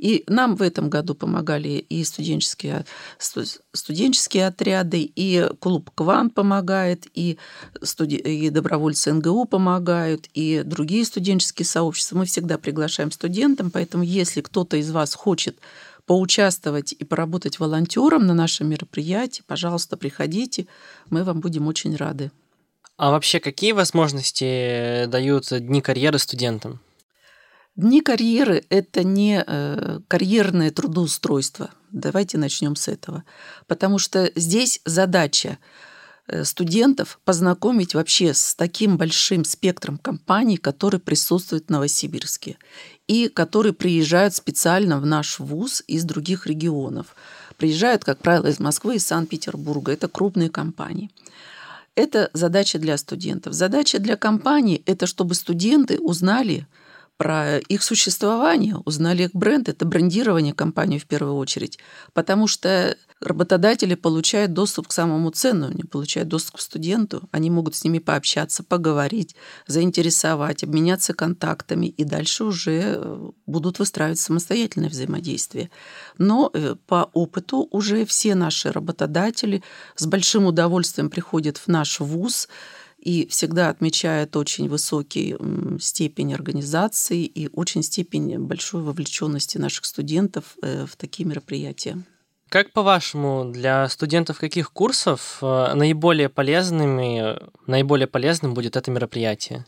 И 0.00 0.24
нам 0.28 0.56
в 0.56 0.62
этом 0.62 0.88
году 0.88 1.14
помогали 1.14 1.68
и 1.68 2.02
студенческие, 2.04 2.86
студенческие 3.18 4.46
отряды, 4.46 5.02
и 5.14 5.46
клуб 5.58 5.90
«Кван» 5.94 6.30
помогает, 6.30 7.06
и, 7.12 7.36
студи... 7.82 8.14
и 8.14 8.48
добровольцы 8.48 9.12
НГУ 9.12 9.44
помогают, 9.44 10.26
и 10.32 10.62
другие 10.64 11.04
студенческие 11.04 11.66
сообщества. 11.66 12.16
Мы 12.16 12.24
всегда 12.24 12.56
приглашаем 12.56 13.12
студентам, 13.12 13.70
поэтому 13.70 14.02
если 14.02 14.40
кто-то 14.40 14.78
из 14.78 14.90
вас 14.90 15.14
хочет 15.14 15.58
поучаствовать 16.06 16.92
и 16.92 17.04
поработать 17.04 17.60
волонтером 17.60 18.26
на 18.26 18.32
нашем 18.32 18.70
мероприятии, 18.70 19.42
пожалуйста, 19.46 19.98
приходите, 19.98 20.66
мы 21.10 21.24
вам 21.24 21.40
будем 21.40 21.66
очень 21.66 21.94
рады. 21.94 22.30
А 22.96 23.10
вообще 23.10 23.38
какие 23.38 23.72
возможности 23.72 25.04
дают 25.08 25.48
дни 25.50 25.82
карьеры 25.82 26.18
студентам? 26.18 26.80
Дни 27.76 28.00
карьеры– 28.00 28.64
это 28.68 29.04
не 29.04 29.42
э, 29.46 30.00
карьерное 30.08 30.70
трудоустройство. 30.70 31.70
Давайте 31.92 32.36
начнем 32.36 32.74
с 32.74 32.88
этого. 32.88 33.24
Потому 33.68 33.98
что 33.98 34.30
здесь 34.34 34.80
задача 34.84 35.58
э, 36.26 36.44
студентов 36.44 37.20
познакомить 37.24 37.94
вообще 37.94 38.34
с 38.34 38.56
таким 38.56 38.98
большим 38.98 39.44
спектром 39.44 39.98
компаний, 39.98 40.56
которые 40.56 41.00
присутствуют 41.00 41.66
в 41.66 41.70
Новосибирске 41.70 42.58
и 43.06 43.28
которые 43.28 43.72
приезжают 43.72 44.34
специально 44.34 44.98
в 45.00 45.06
наш 45.06 45.38
вуз 45.38 45.84
из 45.86 46.04
других 46.04 46.48
регионов. 46.48 47.14
Приезжают, 47.56 48.04
как 48.04 48.18
правило, 48.18 48.48
из 48.48 48.58
Москвы, 48.58 48.96
из 48.96 49.06
Санкт-Петербурга. 49.06 49.92
Это 49.92 50.08
крупные 50.08 50.50
компании. 50.50 51.10
Это 51.94 52.30
задача 52.32 52.78
для 52.78 52.96
студентов. 52.96 53.52
Задача 53.52 54.00
для 54.00 54.16
компаний– 54.16 54.82
это 54.86 55.06
чтобы 55.06 55.34
студенты 55.34 55.98
узнали 55.98 56.66
про 57.20 57.58
их 57.58 57.82
существование, 57.82 58.76
узнали 58.86 59.24
их 59.24 59.32
бренд. 59.34 59.68
Это 59.68 59.84
брендирование 59.84 60.54
компании 60.54 60.96
в 60.96 61.04
первую 61.04 61.34
очередь. 61.34 61.78
Потому 62.14 62.46
что 62.46 62.96
работодатели 63.20 63.94
получают 63.94 64.54
доступ 64.54 64.88
к 64.88 64.92
самому 64.92 65.30
ценному, 65.30 65.74
они 65.74 65.82
получают 65.82 66.30
доступ 66.30 66.56
к 66.56 66.60
студенту, 66.60 67.28
они 67.30 67.50
могут 67.50 67.74
с 67.74 67.84
ними 67.84 67.98
пообщаться, 67.98 68.62
поговорить, 68.62 69.36
заинтересовать, 69.66 70.64
обменяться 70.64 71.12
контактами, 71.12 71.88
и 71.88 72.04
дальше 72.04 72.44
уже 72.44 72.94
э, 72.96 73.30
будут 73.44 73.78
выстраивать 73.80 74.18
самостоятельное 74.18 74.88
взаимодействие. 74.88 75.70
Но 76.16 76.50
э, 76.54 76.76
по 76.86 77.10
опыту 77.12 77.68
уже 77.70 78.06
все 78.06 78.34
наши 78.34 78.72
работодатели 78.72 79.62
с 79.94 80.06
большим 80.06 80.46
удовольствием 80.46 81.10
приходят 81.10 81.58
в 81.58 81.68
наш 81.68 82.00
вуз, 82.00 82.48
и 83.00 83.26
всегда 83.28 83.70
отмечают 83.70 84.36
очень 84.36 84.68
высокий 84.68 85.36
степень 85.80 86.34
организации 86.34 87.24
и 87.24 87.48
очень 87.52 87.82
степень 87.82 88.38
большой 88.38 88.82
вовлеченности 88.82 89.58
наших 89.58 89.86
студентов 89.86 90.56
э, 90.62 90.86
в 90.86 90.96
такие 90.96 91.26
мероприятия. 91.26 92.02
Как 92.48 92.72
по-вашему, 92.72 93.44
для 93.50 93.88
студентов 93.88 94.38
каких 94.38 94.72
курсов 94.72 95.38
э, 95.40 95.74
наиболее 95.74 96.28
полезными, 96.28 97.38
наиболее 97.66 98.06
полезным 98.06 98.54
будет 98.54 98.76
это 98.76 98.90
мероприятие? 98.90 99.64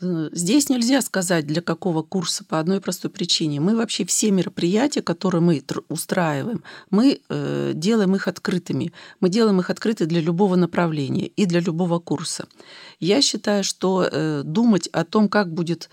Э, 0.00 0.28
здесь 0.32 0.68
нельзя 0.68 1.02
сказать, 1.02 1.46
для 1.46 1.62
какого 1.62 2.02
курса, 2.02 2.44
по 2.44 2.58
одной 2.58 2.80
простой 2.80 3.10
причине. 3.10 3.60
Мы 3.60 3.76
вообще 3.76 4.04
все 4.04 4.30
мероприятия, 4.30 5.02
которые 5.02 5.40
мы 5.40 5.62
устраиваем, 5.88 6.62
мы 6.90 7.20
э, 7.28 7.72
делаем 7.74 8.14
их 8.14 8.28
открытыми. 8.28 8.92
Мы 9.20 9.28
делаем 9.28 9.60
их 9.60 9.70
открыты 9.70 10.06
для 10.06 10.20
любого 10.20 10.56
направления 10.56 11.26
и 11.26 11.46
для 11.46 11.60
любого 11.60 11.98
курса. 11.98 12.46
Я 13.00 13.22
считаю, 13.22 13.64
что 13.64 14.08
э, 14.10 14.42
думать 14.44 14.88
о 14.88 15.04
том, 15.04 15.28
как 15.28 15.52
будет 15.52 15.90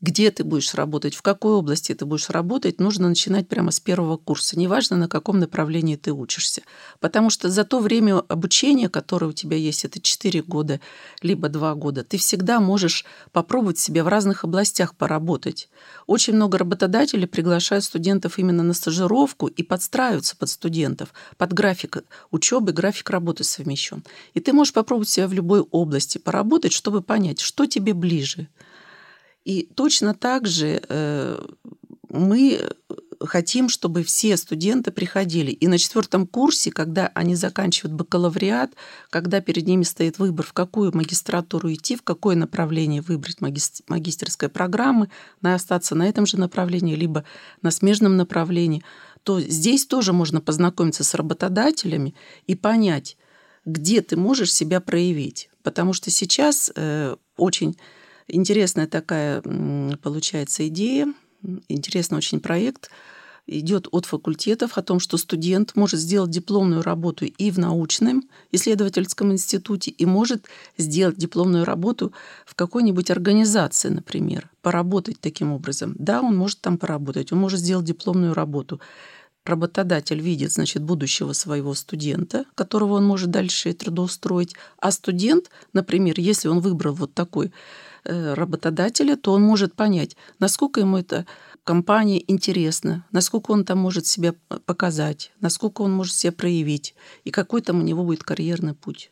где 0.00 0.30
ты 0.30 0.44
будешь 0.44 0.74
работать, 0.74 1.14
в 1.14 1.22
какой 1.22 1.52
области 1.52 1.94
ты 1.94 2.06
будешь 2.06 2.30
работать, 2.30 2.80
нужно 2.80 3.08
начинать 3.08 3.48
прямо 3.48 3.70
с 3.70 3.80
первого 3.80 4.16
курса. 4.16 4.58
Неважно, 4.58 4.96
на 4.96 5.08
каком 5.08 5.38
направлении 5.38 5.96
ты 5.96 6.12
учишься. 6.12 6.62
Потому 7.00 7.28
что 7.28 7.50
за 7.50 7.64
то 7.64 7.80
время 7.80 8.20
обучения, 8.20 8.88
которое 8.88 9.26
у 9.26 9.32
тебя 9.32 9.56
есть, 9.56 9.84
это 9.84 10.00
4 10.00 10.42
года, 10.42 10.80
либо 11.20 11.50
2 11.50 11.74
года, 11.74 12.02
ты 12.02 12.16
всегда 12.16 12.60
можешь 12.60 13.04
попробовать 13.32 13.78
себя 13.78 14.02
в 14.02 14.08
разных 14.08 14.44
областях 14.44 14.94
поработать. 14.94 15.68
Очень 16.06 16.34
много 16.34 16.56
работодателей 16.56 17.26
приглашают 17.26 17.84
студентов 17.84 18.38
именно 18.38 18.62
на 18.62 18.72
стажировку 18.72 19.48
и 19.48 19.62
подстраиваются 19.62 20.34
под 20.34 20.48
студентов, 20.48 21.12
под 21.36 21.52
график 21.52 21.98
учебы, 22.30 22.72
график 22.72 23.10
работы 23.10 23.44
совмещен. 23.44 24.02
И 24.32 24.40
ты 24.40 24.54
можешь 24.54 24.72
попробовать 24.72 25.10
себя 25.10 25.28
в 25.28 25.34
любой 25.34 25.60
области 25.60 26.16
поработать, 26.16 26.72
чтобы 26.72 27.02
понять, 27.02 27.40
что 27.40 27.66
тебе 27.66 27.92
ближе– 27.92 28.48
и 29.44 29.68
точно 29.74 30.14
так 30.14 30.46
же 30.46 30.82
э, 30.88 31.44
мы 32.08 32.60
хотим, 33.26 33.68
чтобы 33.68 34.02
все 34.02 34.36
студенты 34.36 34.90
приходили. 34.90 35.50
И 35.50 35.68
на 35.68 35.78
четвертом 35.78 36.26
курсе, 36.26 36.70
когда 36.70 37.08
они 37.14 37.34
заканчивают 37.34 37.94
бакалавриат, 37.94 38.72
когда 39.10 39.40
перед 39.40 39.66
ними 39.66 39.82
стоит 39.82 40.18
выбор, 40.18 40.46
в 40.46 40.52
какую 40.52 40.96
магистратуру 40.96 41.72
идти, 41.72 41.96
в 41.96 42.02
какое 42.02 42.36
направление 42.36 43.02
выбрать 43.02 43.40
магистерской 43.40 44.48
программы, 44.48 45.10
на 45.40 45.54
остаться 45.54 45.94
на 45.94 46.08
этом 46.08 46.26
же 46.26 46.38
направлении, 46.38 46.94
либо 46.94 47.24
на 47.62 47.70
смежном 47.70 48.16
направлении, 48.16 48.82
то 49.22 49.40
здесь 49.40 49.86
тоже 49.86 50.12
можно 50.12 50.40
познакомиться 50.40 51.04
с 51.04 51.14
работодателями 51.14 52.14
и 52.46 52.54
понять, 52.54 53.18
где 53.66 54.00
ты 54.00 54.16
можешь 54.16 54.52
себя 54.52 54.80
проявить. 54.80 55.50
Потому 55.62 55.92
что 55.92 56.10
сейчас 56.10 56.72
э, 56.74 57.16
очень 57.36 57.76
Интересная 58.28 58.86
такая 58.86 59.42
получается 60.02 60.66
идея, 60.68 61.12
интересный 61.68 62.18
очень 62.18 62.40
проект 62.40 62.90
идет 63.46 63.88
от 63.90 64.06
факультетов 64.06 64.78
о 64.78 64.82
том, 64.82 65.00
что 65.00 65.16
студент 65.16 65.74
может 65.74 65.98
сделать 65.98 66.30
дипломную 66.30 66.82
работу 66.82 67.24
и 67.24 67.50
в 67.50 67.58
научном 67.58 68.22
исследовательском 68.52 69.32
институте, 69.32 69.90
и 69.90 70.06
может 70.06 70.46
сделать 70.78 71.16
дипломную 71.16 71.64
работу 71.64 72.12
в 72.46 72.54
какой-нибудь 72.54 73.10
организации, 73.10 73.88
например, 73.88 74.50
поработать 74.62 75.20
таким 75.20 75.52
образом. 75.52 75.96
Да, 75.98 76.22
он 76.22 76.36
может 76.36 76.60
там 76.60 76.78
поработать, 76.78 77.32
он 77.32 77.38
может 77.38 77.60
сделать 77.60 77.86
дипломную 77.86 78.34
работу. 78.34 78.80
Работодатель 79.44 80.20
видит, 80.20 80.52
значит, 80.52 80.82
будущего 80.82 81.32
своего 81.32 81.74
студента, 81.74 82.44
которого 82.54 82.94
он 82.94 83.04
может 83.04 83.30
дальше 83.30 83.72
трудоустроить, 83.72 84.54
а 84.78 84.92
студент, 84.92 85.50
например, 85.72 86.20
если 86.20 86.48
он 86.48 86.60
выбрал 86.60 86.94
вот 86.94 87.14
такой 87.14 87.50
работодателя, 88.04 89.16
то 89.16 89.32
он 89.32 89.42
может 89.42 89.74
понять, 89.74 90.16
насколько 90.38 90.80
ему 90.80 90.98
эта 90.98 91.26
компания 91.64 92.22
интересна, 92.26 93.04
насколько 93.12 93.50
он 93.52 93.64
там 93.64 93.78
может 93.78 94.06
себя 94.06 94.34
показать, 94.66 95.32
насколько 95.40 95.82
он 95.82 95.92
может 95.92 96.14
себя 96.14 96.32
проявить, 96.32 96.94
и 97.24 97.30
какой 97.30 97.62
там 97.62 97.80
у 97.80 97.82
него 97.82 98.04
будет 98.04 98.24
карьерный 98.24 98.74
путь. 98.74 99.10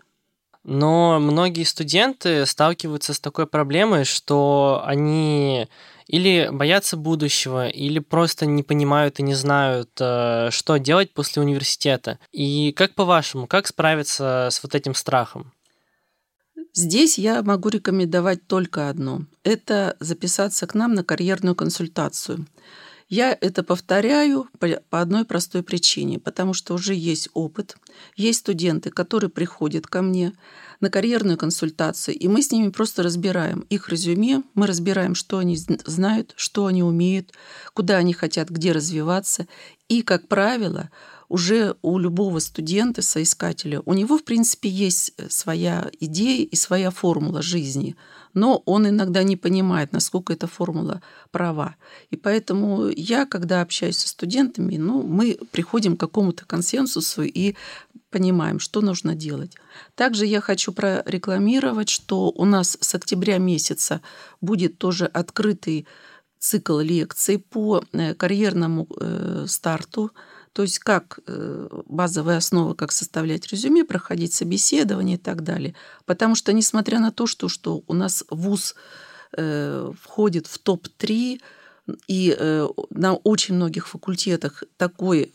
Но 0.65 1.19
многие 1.19 1.63
студенты 1.63 2.45
сталкиваются 2.45 3.15
с 3.15 3.21
такой 3.21 3.47
проблемой, 3.47 4.05
что 4.05 4.83
они 4.85 5.67
или 6.07 6.49
боятся 6.51 6.97
будущего, 6.97 7.69
или 7.69 8.01
просто 8.01 8.47
не 8.47 8.63
понимают 8.63 9.19
и 9.19 9.23
не 9.23 9.35
знают, 9.35 9.91
э, 10.01 10.49
что 10.51 10.77
делать 10.79 11.13
после 11.13 11.43
университета. 11.43 12.19
И 12.33 12.73
как 12.73 12.95
по-вашему, 12.95 13.47
как 13.47 13.67
справиться 13.67 14.49
с 14.51 14.63
вот 14.63 14.75
этим 14.75 14.95
страхом? 14.95 15.53
Здесь 16.75 17.19
я 17.19 17.43
могу 17.43 17.69
рекомендовать 17.71 18.47
только 18.47 18.89
одно. 18.89 19.23
Это 19.43 19.97
записаться 20.01 20.67
к 20.67 20.75
нам 20.75 20.95
на 20.95 21.03
карьерную 21.03 21.55
консультацию. 21.55 22.47
Я 23.09 23.37
это 23.41 23.63
повторяю 23.63 24.49
по, 24.59 25.01
одной 25.01 25.25
простой 25.25 25.63
причине, 25.63 26.19
потому 26.19 26.53
что 26.53 26.75
уже 26.75 26.95
есть 26.95 27.31
опыт, 27.33 27.77
есть 28.17 28.41
студенты, 28.41 28.91
которые 28.91 29.31
приходят 29.31 29.87
ко 29.87 30.03
мне 30.03 30.35
на 30.81 30.91
карьерную 30.91 31.39
консультацию, 31.39 32.15
и 32.17 32.29
мы 32.29 32.43
с 32.43 32.53
ними 32.53 32.69
просто 32.69 33.03
разбираем 33.03 33.61
их 33.71 33.89
резюме, 33.89 34.43
мы 34.55 34.67
разбираем, 34.67 35.15
что 35.15 35.39
они 35.39 35.57
знают, 35.57 36.35
что 36.37 36.67
они 36.67 36.83
умеют, 36.83 37.33
куда 37.73 37.97
они 37.97 38.13
хотят, 38.13 38.51
где 38.51 38.73
развиваться. 38.73 39.47
И, 39.89 40.03
как 40.03 40.29
правило, 40.29 40.91
уже 41.29 41.77
у 41.83 41.99
любого 41.99 42.39
студента, 42.39 43.03
соискателя, 43.03 43.83
у 43.85 43.95
него, 43.95 44.19
в 44.19 44.25
принципе, 44.25 44.69
есть 44.69 45.13
э, 45.17 45.29
своя 45.29 45.91
идея 46.01 46.47
и 46.47 46.57
своя 46.57 46.91
формула 46.91 47.43
жизни, 47.43 47.97
но 48.35 48.63
он 48.67 48.89
иногда 48.89 49.23
не 49.23 49.37
понимает, 49.37 49.93
насколько 49.93 50.33
эта 50.33 50.47
формула 50.47 51.03
права. 51.31 51.77
И 52.11 52.17
поэтому 52.17 52.89
я, 52.89 53.27
когда 53.27 53.61
общаюсь 53.61 53.99
со 53.99 54.09
студентами, 54.09 54.77
ну, 54.77 55.03
мы 55.03 55.39
приходим 55.51 55.97
к 55.97 56.01
какому-то 56.01 56.47
консенсусу 56.47 57.23
и 57.23 57.55
понимаем, 58.11 58.59
что 58.59 58.81
нужно 58.81 59.15
делать. 59.15 59.55
Также 59.95 60.25
я 60.25 60.41
хочу 60.41 60.73
прорекламировать, 60.73 61.91
что 61.91 62.31
у 62.31 62.45
нас 62.45 62.79
с 62.81 62.95
октября 62.95 63.39
месяца 63.39 64.01
будет 64.41 64.79
тоже 64.79 65.07
открытый 65.07 65.87
цикл 66.39 66.79
лекций 66.79 67.39
по 67.39 67.83
э, 67.93 68.15
карьерному 68.15 68.87
э, 68.89 69.45
старту 69.49 70.13
то 70.53 70.63
есть 70.63 70.79
как 70.79 71.21
э, 71.27 71.69
базовая 71.87 72.39
основа, 72.39 72.75
как 72.75 72.93
составлять 72.93 73.47
резюме, 73.53 73.85
проходить 73.85 74.33
собеседование 74.33 75.17
и 75.17 75.21
так 75.21 75.43
далее. 75.43 75.75
Потому 76.05 76.35
что, 76.35 76.53
несмотря 76.53 77.01
на 77.01 77.13
то, 77.13 77.27
что, 77.27 77.49
что 77.49 77.83
у 77.87 77.95
нас 77.95 78.25
ВУЗ 78.31 78.75
э, 79.37 79.93
входит 80.01 80.47
в 80.47 80.59
топ-3, 80.59 81.41
и 82.07 82.37
э, 82.39 82.69
на 82.91 83.15
очень 83.15 83.55
многих 83.55 83.89
факультетах 83.89 84.63
такой 84.77 85.33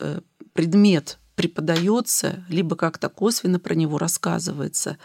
предмет 0.52 1.18
преподается, 1.34 2.44
либо 2.48 2.76
как-то 2.76 3.08
косвенно 3.08 3.58
про 3.58 3.74
него 3.74 3.98
рассказывается, 3.98 4.98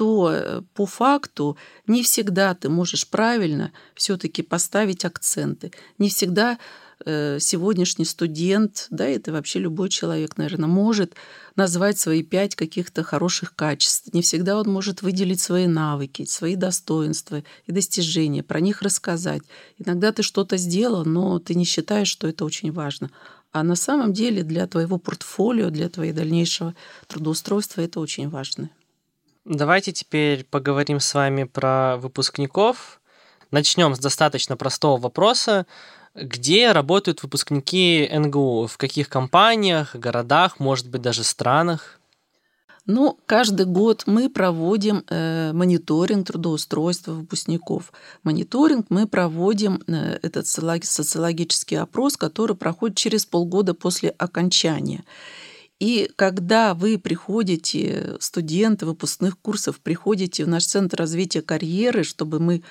то 0.00 0.32
э, 0.32 0.62
по 0.72 0.86
факту 0.86 1.58
не 1.86 2.02
всегда 2.02 2.54
ты 2.54 2.70
можешь 2.70 3.06
правильно 3.06 3.70
все-таки 3.94 4.40
поставить 4.42 5.04
акценты. 5.04 5.72
Не 5.98 6.08
всегда 6.08 6.58
Э, 7.06 7.38
сегодняшний 7.40 8.04
студент, 8.04 8.86
да, 8.90 9.06
это 9.06 9.32
вообще 9.32 9.58
любой 9.58 9.88
человек, 9.88 10.36
наверное, 10.36 10.68
может 10.68 11.14
назвать 11.56 11.98
свои 11.98 12.22
пять 12.22 12.54
каких-то 12.54 13.02
хороших 13.02 13.54
качеств. 13.54 14.12
Не 14.12 14.20
всегда 14.20 14.58
он 14.58 14.68
может 14.68 15.00
выделить 15.00 15.40
свои 15.40 15.66
навыки, 15.66 16.26
свои 16.26 16.56
достоинства 16.56 17.42
и 17.66 17.72
достижения, 17.72 18.42
про 18.42 18.60
них 18.60 18.82
рассказать. 18.82 19.42
Иногда 19.78 20.12
ты 20.12 20.22
что-то 20.22 20.58
сделал, 20.58 21.06
но 21.06 21.38
ты 21.38 21.54
не 21.54 21.64
считаешь, 21.64 22.08
что 22.08 22.28
это 22.28 22.44
очень 22.44 22.70
важно. 22.70 23.10
А 23.52 23.62
на 23.62 23.76
самом 23.76 24.12
деле 24.12 24.42
для 24.42 24.66
твоего 24.66 24.98
портфолио, 24.98 25.70
для 25.70 25.88
твоего 25.88 26.16
дальнейшего 26.16 26.74
трудоустройства 27.08 27.80
это 27.80 28.00
очень 28.00 28.28
важно. 28.28 28.68
Давайте 29.46 29.92
теперь 29.92 30.44
поговорим 30.44 31.00
с 31.00 31.14
вами 31.14 31.44
про 31.44 31.96
выпускников. 31.96 33.00
Начнем 33.50 33.94
с 33.94 33.98
достаточно 33.98 34.56
простого 34.56 35.00
вопроса. 35.00 35.66
Где 36.14 36.72
работают 36.72 37.22
выпускники 37.22 38.08
НГУ? 38.12 38.66
В 38.66 38.76
каких 38.76 39.08
компаниях, 39.08 39.96
городах, 39.96 40.60
может 40.60 40.90
быть, 40.90 41.00
даже 41.00 41.24
странах? 41.24 42.00
Ну, 42.86 43.18
каждый 43.26 43.66
год 43.66 44.02
мы 44.06 44.28
проводим 44.28 45.04
э, 45.08 45.52
мониторинг 45.52 46.26
трудоустройства 46.26 47.12
выпускников. 47.12 47.92
Мониторинг 48.24 48.86
мы 48.88 49.06
проводим, 49.06 49.82
э, 49.86 50.18
этот 50.22 50.46
социологический 50.48 51.78
опрос, 51.78 52.16
который 52.16 52.56
проходит 52.56 52.96
через 52.96 53.24
полгода 53.24 53.74
после 53.74 54.10
окончания. 54.10 55.04
И 55.80 56.10
когда 56.14 56.74
вы 56.74 56.98
приходите, 56.98 58.16
студенты 58.20 58.86
выпускных 58.86 59.38
курсов, 59.38 59.80
приходите 59.80 60.44
в 60.44 60.48
наш 60.48 60.66
Центр 60.66 60.98
развития 60.98 61.42
карьеры, 61.42 62.04
чтобы 62.04 62.38
мы 62.38 62.62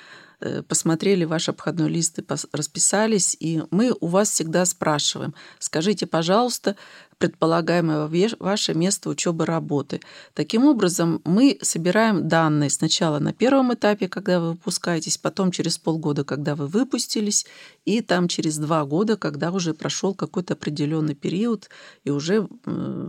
Э, 0.42 0.62
посмотрели 0.62 1.24
ваш 1.24 1.50
обходной 1.50 1.90
лист 1.90 2.18
и 2.18 2.24
расписались, 2.52 3.36
и 3.38 3.62
мы 3.70 3.94
у 4.00 4.06
вас 4.06 4.30
всегда 4.30 4.64
спрашиваем, 4.64 5.34
скажите, 5.58 6.06
пожалуйста, 6.06 6.76
предполагаемое 7.20 8.08
ваше 8.38 8.74
место 8.74 9.10
учебы 9.10 9.44
работы. 9.44 10.00
Таким 10.32 10.64
образом, 10.64 11.20
мы 11.24 11.58
собираем 11.60 12.26
данные 12.28 12.70
сначала 12.70 13.18
на 13.18 13.34
первом 13.34 13.74
этапе, 13.74 14.08
когда 14.08 14.40
вы 14.40 14.52
выпускаетесь, 14.52 15.18
потом 15.18 15.50
через 15.50 15.76
полгода, 15.76 16.24
когда 16.24 16.54
вы 16.54 16.66
выпустились, 16.66 17.46
и 17.84 18.00
там 18.00 18.26
через 18.26 18.56
два 18.56 18.86
года, 18.86 19.18
когда 19.18 19.52
уже 19.52 19.74
прошел 19.74 20.14
какой-то 20.14 20.54
определенный 20.54 21.14
период 21.14 21.68
и 22.04 22.10
уже 22.10 22.48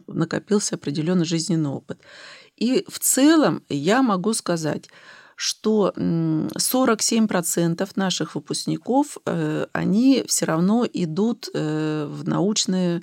накопился 0.07 0.75
определенный 0.75 1.25
жизненный 1.25 1.69
опыт. 1.69 1.99
И 2.57 2.83
в 2.89 2.99
целом 2.99 3.63
я 3.69 4.01
могу 4.01 4.33
сказать, 4.33 4.89
что 5.37 5.93
47% 5.95 7.89
наших 7.95 8.35
выпускников, 8.35 9.17
э, 9.25 9.65
они 9.71 10.23
все 10.27 10.45
равно 10.45 10.85
идут 10.93 11.49
э, 11.53 12.05
в 12.07 12.27
научные 12.27 13.01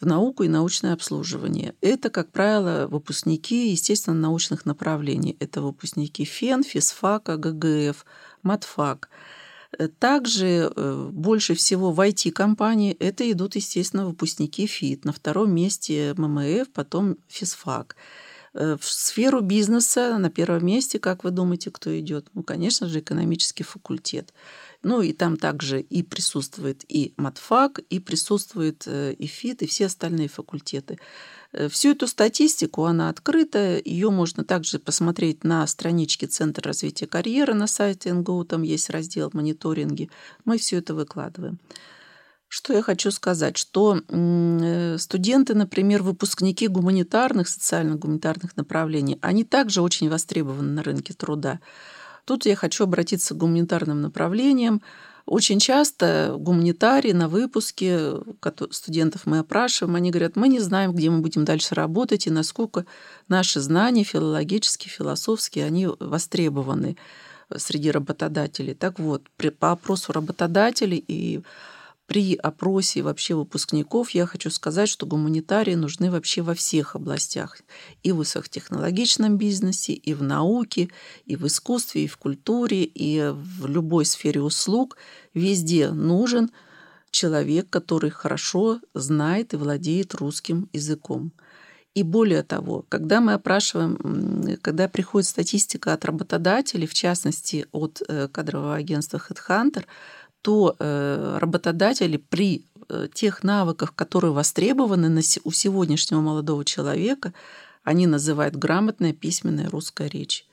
в 0.00 0.06
науку 0.06 0.44
и 0.44 0.48
научное 0.48 0.94
обслуживание. 0.94 1.74
Это, 1.80 2.10
как 2.10 2.30
правило, 2.30 2.86
выпускники, 2.88 3.70
естественно, 3.70 4.16
научных 4.16 4.66
направлений. 4.66 5.36
Это 5.40 5.60
выпускники 5.60 6.24
ФЕН, 6.24 6.64
ФИСФАКа, 6.64 7.36
ГГФ, 7.36 8.04
МАТФАК. 8.42 9.08
Э, 9.78 9.88
также 9.88 10.72
больше 11.12 11.54
всего 11.54 11.92
в 11.92 12.00
IT-компании 12.00 12.96
это 12.98 13.30
идут, 13.30 13.56
естественно, 13.56 14.06
выпускники 14.06 14.66
ФИТ. 14.66 15.04
На 15.04 15.12
втором 15.12 15.54
месте 15.54 16.14
ММФ, 16.16 16.70
потом 16.70 17.16
ФИСФАК. 17.28 17.96
Э, 18.52 18.76
в 18.80 18.84
сферу 18.84 19.40
бизнеса 19.40 20.18
на 20.18 20.30
первом 20.30 20.66
месте, 20.66 20.98
как 20.98 21.24
вы 21.24 21.30
думаете, 21.30 21.70
кто 21.70 21.98
идет? 21.98 22.26
Ну, 22.34 22.42
конечно 22.42 22.88
же, 22.88 23.00
экономический 23.00 23.64
факультет. 23.64 24.32
Ну, 24.82 25.02
и 25.02 25.12
там 25.12 25.36
также 25.36 25.80
и 25.80 26.02
присутствует 26.02 26.84
и 26.88 27.12
матфак, 27.18 27.80
и 27.90 27.98
присутствует 28.00 28.84
э, 28.86 29.12
и 29.12 29.26
ФИТ, 29.26 29.62
и 29.62 29.66
все 29.66 29.86
остальные 29.86 30.28
факультеты. 30.28 30.98
Э, 31.52 31.68
всю 31.68 31.90
эту 31.90 32.06
статистику, 32.06 32.84
она 32.84 33.10
открыта, 33.10 33.78
ее 33.84 34.10
можно 34.10 34.42
также 34.42 34.78
посмотреть 34.78 35.44
на 35.44 35.66
страничке 35.66 36.26
Центра 36.26 36.62
развития 36.68 37.06
карьеры 37.06 37.52
на 37.52 37.66
сайте 37.66 38.12
НГУ, 38.12 38.44
там 38.44 38.62
есть 38.62 38.88
раздел 38.88 39.30
мониторинги. 39.34 40.08
Мы 40.46 40.56
все 40.56 40.78
это 40.78 40.94
выкладываем. 40.94 41.58
Что 42.48 42.72
я 42.72 42.82
хочу 42.82 43.10
сказать, 43.10 43.56
что 43.56 44.00
э, 44.08 44.96
студенты, 44.98 45.54
например, 45.54 46.02
выпускники 46.02 46.68
гуманитарных, 46.68 47.48
социально-гуманитарных 47.48 48.56
направлений, 48.56 49.18
они 49.20 49.44
также 49.44 49.82
очень 49.82 50.08
востребованы 50.08 50.72
на 50.72 50.82
рынке 50.82 51.14
труда. 51.14 51.60
Тут 52.30 52.46
я 52.46 52.54
хочу 52.54 52.84
обратиться 52.84 53.34
к 53.34 53.38
гуманитарным 53.38 54.02
направлениям. 54.02 54.82
Очень 55.26 55.58
часто 55.58 56.36
гуманитарии 56.38 57.10
на 57.10 57.26
выпуске, 57.26 58.12
студентов 58.70 59.22
мы 59.26 59.40
опрашиваем, 59.40 59.96
они 59.96 60.12
говорят, 60.12 60.36
мы 60.36 60.46
не 60.46 60.60
знаем, 60.60 60.92
где 60.92 61.10
мы 61.10 61.22
будем 61.22 61.44
дальше 61.44 61.74
работать 61.74 62.28
и 62.28 62.30
насколько 62.30 62.86
наши 63.26 63.58
знания 63.58 64.04
филологические, 64.04 64.92
философские, 64.92 65.64
они 65.64 65.88
востребованы 65.98 66.96
среди 67.56 67.90
работодателей. 67.90 68.74
Так 68.74 69.00
вот, 69.00 69.24
по 69.58 69.72
опросу 69.72 70.12
работодателей 70.12 71.04
и 71.08 71.40
при 72.10 72.34
опросе 72.34 73.02
вообще 73.02 73.36
выпускников 73.36 74.10
я 74.10 74.26
хочу 74.26 74.50
сказать, 74.50 74.88
что 74.88 75.06
гуманитарии 75.06 75.76
нужны 75.76 76.10
вообще 76.10 76.42
во 76.42 76.54
всех 76.54 76.96
областях. 76.96 77.58
И 78.02 78.10
в 78.10 78.16
высокотехнологичном 78.16 79.38
бизнесе, 79.38 79.92
и 79.92 80.12
в 80.12 80.20
науке, 80.20 80.88
и 81.24 81.36
в 81.36 81.46
искусстве, 81.46 82.02
и 82.02 82.08
в 82.08 82.16
культуре, 82.16 82.82
и 82.82 83.32
в 83.32 83.68
любой 83.68 84.06
сфере 84.06 84.42
услуг. 84.42 84.96
Везде 85.34 85.92
нужен 85.92 86.50
человек, 87.12 87.70
который 87.70 88.10
хорошо 88.10 88.80
знает 88.92 89.54
и 89.54 89.56
владеет 89.56 90.16
русским 90.16 90.68
языком. 90.72 91.30
И 91.94 92.02
более 92.02 92.42
того, 92.44 92.84
когда 92.88 93.20
мы 93.20 93.34
опрашиваем, 93.34 94.58
когда 94.62 94.88
приходит 94.88 95.28
статистика 95.28 95.92
от 95.92 96.04
работодателей, 96.04 96.86
в 96.86 96.94
частности 96.94 97.66
от 97.72 98.00
э, 98.08 98.28
кадрового 98.28 98.76
агентства 98.76 99.18
HeadHunter, 99.18 99.84
то 100.42 100.76
э, 100.78 101.38
работодатели 101.38 102.16
при 102.16 102.66
э, 102.88 103.08
тех 103.12 103.42
навыках, 103.42 103.94
которые 103.94 104.32
востребованы 104.32 105.22
у 105.44 105.52
сегодняшнего 105.52 106.20
молодого 106.20 106.64
человека, 106.64 107.32
они 107.82 108.06
называют 108.06 108.56
грамотная 108.56 109.12
письменная 109.12 109.68
русская 109.68 110.08
речь. 110.08 110.46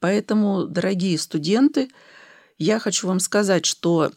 Поэтому, 0.00 0.64
дорогие 0.64 1.18
студенты, 1.18 1.88
я 2.58 2.78
хочу 2.78 3.06
вам 3.06 3.20
сказать, 3.20 3.64
что 3.64 4.12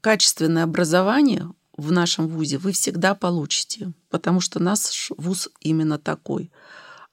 качественное 0.00 0.64
образование 0.64 1.50
в 1.76 1.92
нашем 1.92 2.28
ВУЗе 2.28 2.58
вы 2.58 2.72
всегда 2.72 3.14
получите, 3.14 3.92
потому 4.10 4.40
что 4.40 4.62
наш 4.62 5.10
ВУЗ 5.16 5.48
именно 5.60 5.98
такой– 5.98 6.50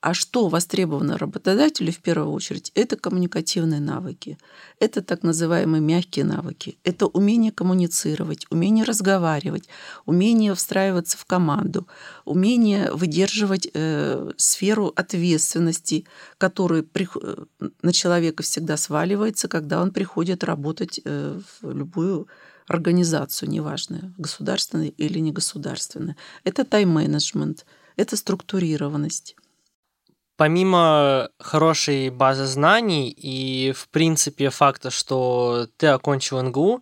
а 0.02 0.16
что 0.16 0.48
востребовано 0.48 1.18
работодателю 1.20 1.92
в 1.92 2.00
первую 2.00 2.32
очередь? 2.32 2.72
Это 2.74 2.98
коммуникативные 2.98 3.80
навыки. 3.80 4.40
Это 4.80 5.04
так 5.04 5.22
называемые 5.22 5.80
мягкие 5.80 6.26
навыки. 6.26 6.80
Это 6.84 7.06
умение 7.06 7.52
коммуницировать, 7.52 8.48
умение 8.50 8.84
разговаривать, 8.84 9.70
умение 10.08 10.56
встраиваться 10.56 11.20
в 11.20 11.26
команду, 11.26 11.88
умение 12.26 12.92
выдерживать 12.92 13.70
э, 13.72 14.32
сферу 14.38 14.92
ответственности, 14.96 16.06
которая 16.40 16.82
при, 16.82 17.08
э, 17.22 17.36
на 17.84 17.94
человека 17.94 18.42
всегда 18.42 18.78
сваливается, 18.78 19.48
когда 19.48 19.84
он 19.84 19.92
приходит 19.92 20.44
работать 20.44 21.00
э, 21.06 21.40
в 21.62 21.72
любую 21.72 22.28
организацию, 22.68 23.50
неважно, 23.50 24.14
государственная 24.18 24.88
или 24.88 25.20
негосударственная. 25.20 26.16
Это 26.44 26.66
тайм-менеджмент, 26.66 27.66
это 27.98 28.16
структурированность 28.16 29.36
помимо 30.42 31.30
хорошей 31.38 32.10
базы 32.10 32.48
знаний 32.48 33.16
и, 33.16 33.74
в 33.74 33.88
принципе, 33.90 34.50
факта, 34.50 34.90
что 34.90 35.68
ты 35.78 35.86
окончил 35.86 36.42
НГУ, 36.42 36.82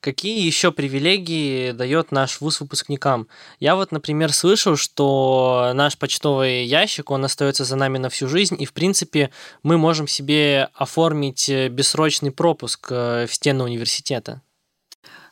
какие 0.00 0.40
еще 0.40 0.72
привилегии 0.72 1.72
дает 1.72 2.12
наш 2.12 2.40
вуз 2.40 2.60
выпускникам? 2.60 3.28
Я 3.60 3.76
вот, 3.76 3.92
например, 3.92 4.32
слышал, 4.32 4.76
что 4.76 5.72
наш 5.74 5.98
почтовый 5.98 6.64
ящик, 6.64 7.10
он 7.10 7.26
остается 7.26 7.66
за 7.66 7.76
нами 7.76 7.98
на 7.98 8.08
всю 8.08 8.26
жизнь, 8.26 8.56
и, 8.58 8.64
в 8.64 8.72
принципе, 8.72 9.28
мы 9.62 9.76
можем 9.76 10.08
себе 10.08 10.70
оформить 10.72 11.50
бессрочный 11.50 12.30
пропуск 12.30 12.86
э, 12.88 13.26
в 13.26 13.34
стены 13.34 13.64
университета. 13.64 14.40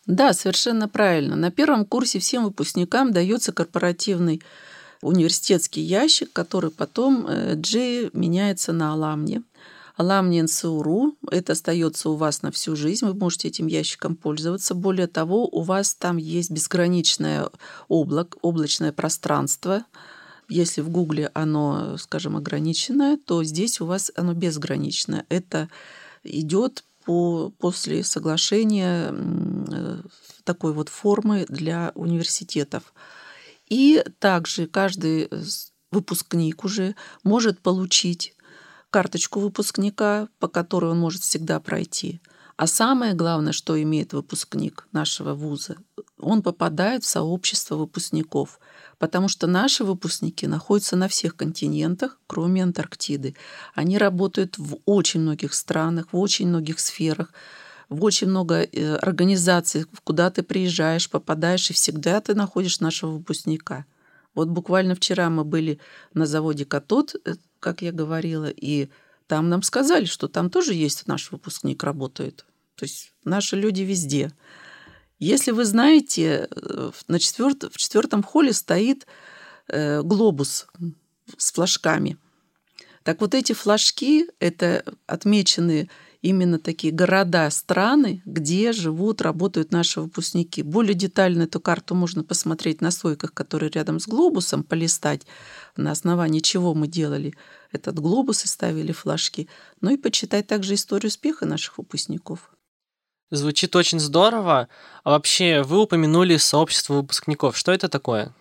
Да, 0.05 0.35
совершенно 0.35 0.91
правильно. 0.91 1.37
На 1.37 1.51
первом 1.51 1.87
курсе 1.87 2.19
всем 2.19 2.45
выпускникам 2.45 3.15
дается 3.15 3.51
корпоративный 3.51 4.43
университетский 5.03 5.83
ящик, 5.83 6.33
который 6.33 6.71
потом 6.71 7.27
G 7.27 8.07
э, 8.07 8.11
меняется 8.13 8.73
на 8.73 8.93
Аламне. 8.93 9.43
Аламни 9.97 10.41
НСУРУ, 10.41 11.17
это 11.31 11.53
остается 11.53 12.09
у 12.09 12.17
вас 12.17 12.43
на 12.43 12.51
всю 12.51 12.77
жизнь, 12.77 13.05
вы 13.05 13.15
можете 13.15 13.49
этим 13.49 13.67
ящиком 13.67 14.17
пользоваться. 14.17 14.75
Более 14.75 15.07
того, 15.07 15.47
у 15.47 15.61
вас 15.61 15.95
там 15.95 16.17
есть 16.17 16.51
безграничное 16.51 17.51
облак, 17.89 18.37
облачное 18.41 18.93
пространство. 18.93 19.85
Если 20.49 20.81
в 20.81 20.89
Гугле 20.89 21.31
оно, 21.35 21.97
скажем, 21.99 22.37
ограниченное, 22.37 23.19
то 23.19 23.45
здесь 23.45 23.81
у 23.81 23.87
вас 23.87 24.11
оно 24.17 24.33
безграничное. 24.33 25.27
Это 25.29 25.69
идет 26.25 26.85
по, 27.05 27.53
после 27.59 28.03
соглашения 28.03 29.13
э, 29.13 29.99
такой 30.45 30.73
вот 30.73 30.89
формы 30.89 31.47
для 31.49 31.93
университетов. 31.95 32.95
И 33.73 34.05
также 34.19 34.67
каждый 34.67 35.31
выпускник 35.91 36.63
уже 36.63 36.95
может 37.25 37.59
получить 37.61 38.35
карточку 38.91 39.41
выпускника, 39.41 40.29
по 40.39 40.47
которой 40.47 40.91
он 40.91 40.99
может 40.99 41.23
всегда 41.23 41.59
пройти. 41.59 42.21
А 42.59 42.67
самое 42.67 43.15
главное, 43.15 43.55
что 43.55 43.83
имеет 43.83 44.13
выпускник 44.13 44.87
нашего 44.93 45.33
вуза, 45.33 45.79
он 46.19 46.43
попадает 46.43 47.03
в 47.03 47.09
сообщество 47.09 47.77
выпускников, 47.77 48.61
потому 48.99 49.29
что 49.29 49.47
наши 49.47 49.85
выпускники 49.85 50.47
находятся 50.47 50.97
на 50.97 51.09
всех 51.09 51.35
континентах, 51.35 52.21
кроме 52.27 52.65
Антарктиды. 52.65 53.37
Они 53.75 53.97
работают 53.97 54.59
в 54.59 54.81
очень 54.85 55.21
многих 55.21 55.55
странах, 55.55 56.13
в 56.13 56.19
очень 56.19 56.49
многих 56.49 56.79
сферах, 56.79 57.33
в 57.89 58.05
очень 58.05 58.29
много 58.29 58.63
э, 58.63 58.97
организаций, 58.97 59.85
куда 60.05 60.31
ты 60.31 60.43
приезжаешь, 60.43 61.11
попадаешь, 61.11 61.71
и 61.71 61.75
всегда 61.75 62.21
ты 62.21 62.35
находишь 62.35 62.81
нашего 62.81 63.13
выпускника. 63.13 63.85
Вот 64.35 64.49
буквально 64.49 64.95
вчера 64.95 65.29
мы 65.31 65.45
были 65.45 65.79
на 66.15 66.27
заводе 66.27 66.65
«Катод», 66.65 67.15
э, 67.25 67.35
как 67.61 67.83
я 67.83 67.93
говорила, 67.93 68.49
и 68.49 68.89
там 69.27 69.49
нам 69.49 69.63
сказали, 69.63 70.05
что 70.05 70.29
там 70.29 70.51
тоже 70.51 70.75
есть 70.75 71.07
наш 71.07 71.31
выпускник 71.31 71.83
работает. 71.85 72.45
То 72.77 72.85
есть 72.85 73.13
наши 73.25 73.57
люди 73.57 73.83
везде. 73.83 74.33
Если 75.19 75.53
вы 75.53 75.65
знаете, 75.65 76.49
э, 76.51 76.91
на 77.09 77.19
четверт, 77.19 77.65
в 77.73 77.77
четвертом 77.77 78.23
холле 78.23 78.53
стоит 78.53 79.07
глобус 79.69 80.67
с 81.39 81.53
флажками. 81.53 82.19
Так 83.03 83.21
вот 83.21 83.35
эти 83.35 83.53
флажки, 83.53 84.29
это 84.39 84.85
отмеченные 85.07 85.89
именно 86.23 86.59
такие 86.59 86.93
города, 86.93 87.51
страны, 87.51 88.23
где 88.25 88.73
живут, 88.73 89.21
работают 89.21 89.73
наши 89.73 90.01
выпускники. 90.01 90.63
Более 90.63 90.95
детально 90.95 91.43
эту 91.43 91.61
карту 91.61 91.95
можно 91.95 92.25
посмотреть 92.25 92.81
на 92.81 92.91
стойках, 92.91 93.35
которые 93.35 93.71
рядом 93.71 94.01
с 94.01 94.07
глобусом, 94.07 94.63
полистать, 94.63 95.27
на 95.77 95.91
основании 95.91 96.41
чего 96.41 96.75
мы 96.75 96.87
делали 96.87 97.35
этот 97.73 97.99
глобус 97.99 98.45
и 98.45 98.49
ставили 98.49 98.93
флажки. 98.93 99.49
Ну 99.81 99.91
и 99.91 99.97
почитать 99.97 100.47
также 100.47 100.75
историю 100.75 101.09
успеха 101.09 101.45
наших 101.45 101.79
выпускников. 101.79 102.51
Звучит 103.31 103.75
очень 103.75 103.99
здорово. 103.99 104.69
А 105.05 105.11
вообще, 105.11 105.63
вы 105.63 105.81
упомянули 105.81 106.37
сообщество 106.37 106.95
выпускников. 106.95 107.57
Что 107.57 107.73
это 107.73 107.89
такое? 107.89 108.35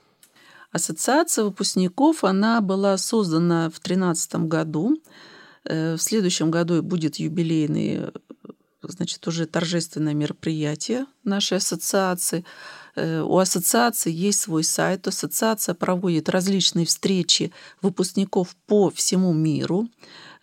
Ассоциация 0.72 1.46
выпускников, 1.46 2.24
она 2.24 2.62
была 2.62 2.98
создана 2.98 3.70
в 3.70 3.80
2013 3.80 4.36
году 4.48 5.02
в 5.66 5.98
следующем 5.98 6.52
году 6.52 6.82
будет 6.82 7.18
юбилейный, 7.18 8.12
значит, 8.82 9.28
уже 9.28 9.46
торжественное 9.46 10.14
мероприятие 10.14 11.06
нашей 11.24 11.58
ассоциации. 11.58 12.46
Э, 12.96 13.22
у 13.22 13.38
ассоциации 13.38 14.12
есть 14.12 14.42
свой 14.42 14.64
сайт. 14.64 15.08
Ассоциация 15.08 15.76
проводит 15.76 16.30
различные 16.30 16.86
встречи 16.86 17.52
выпускников 17.82 18.56
по 18.68 18.90
всему 18.90 19.34
миру. 19.34 19.88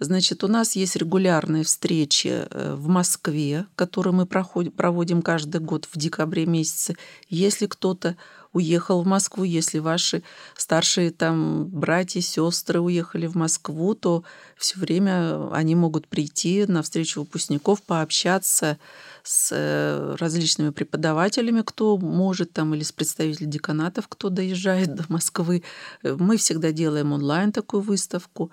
Значит, 0.01 0.45
у 0.45 0.49
нас 0.49 0.77
есть 0.77 0.95
регулярные 0.95 1.65
встречи 1.65 2.29
э, 2.29 2.75
в 2.75 2.87
Москве, 2.87 3.67
которые 3.75 4.15
мы 4.15 4.27
проводим 4.27 5.23
каждый 5.23 5.61
год 5.61 5.89
в 5.91 5.99
декабре 5.99 6.47
месяце. 6.47 6.97
Если 7.29 7.67
кто-то 7.67 8.17
уехал 8.53 9.03
в 9.03 9.07
Москву, 9.07 9.43
если 9.45 9.79
ваши 9.79 10.23
старшие 10.57 11.11
там 11.11 11.67
братья, 11.67 12.21
сестры 12.21 12.81
уехали 12.81 13.27
в 13.27 13.35
Москву, 13.35 13.95
то 13.95 14.23
все 14.57 14.79
время 14.79 15.51
они 15.53 15.75
могут 15.75 16.07
прийти 16.07 16.65
на 16.67 16.83
встречу 16.83 17.21
выпускников, 17.21 17.83
пообщаться 17.83 18.79
с 19.25 19.51
э, 19.53 20.17
различными 20.19 20.71
преподавателями, 20.71 21.63
кто 21.63 21.99
может 21.99 22.53
там, 22.53 22.75
или 22.75 22.83
с 22.83 22.93
представителями 22.93 23.51
деканатов, 23.51 24.07
кто 24.09 24.31
доезжает 24.31 24.95
до 24.95 25.05
Москвы. 25.09 25.63
Э, 26.03 26.17
мы 26.19 26.37
всегда 26.37 26.73
делаем 26.73 27.13
онлайн 27.13 27.53
такую 27.53 27.83
выставку. 27.83 28.51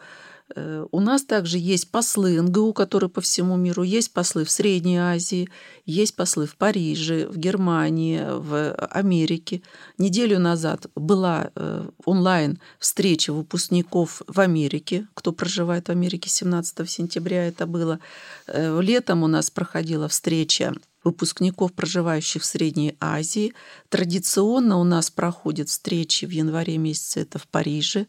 Э, 0.53 0.85
у 0.91 0.99
нас 0.99 1.23
также 1.23 1.57
есть 1.57 1.89
послы 1.89 2.41
НГУ, 2.41 2.73
которые 2.73 3.09
по 3.09 3.21
всему 3.21 3.55
миру, 3.57 3.83
есть 3.83 4.13
послы 4.13 4.45
в 4.45 4.51
Средней 4.51 4.97
Азии, 4.97 5.49
есть 5.85 6.15
послы 6.15 6.45
в 6.45 6.55
Париже, 6.55 7.27
в 7.27 7.37
Германии, 7.37 8.21
в 8.23 8.73
Америке. 8.73 9.61
Неделю 9.97 10.39
назад 10.39 10.87
была 10.95 11.51
э, 11.55 11.87
онлайн 12.05 12.59
встреча 12.79 13.33
выпускников 13.33 14.21
в 14.27 14.39
Америке, 14.39 15.07
кто 15.13 15.31
проживает 15.31 15.87
в 15.87 15.91
Америке, 15.91 16.29
17 16.29 16.89
сентября 16.89 17.47
это 17.47 17.65
было. 17.65 17.99
Э, 18.47 18.79
летом 18.81 19.23
у 19.23 19.27
нас 19.27 19.49
проходила 19.49 20.07
встреча 20.07 20.73
выпускников, 21.03 21.73
проживающих 21.73 22.41
в 22.41 22.45
Средней 22.45 22.97
Азии. 22.99 23.53
Традиционно 23.89 24.79
у 24.79 24.83
нас 24.83 25.09
проходят 25.09 25.69
встречи 25.69 26.25
в 26.25 26.31
январе 26.31 26.77
месяце, 26.77 27.21
это 27.21 27.39
в 27.39 27.47
Париже, 27.47 28.07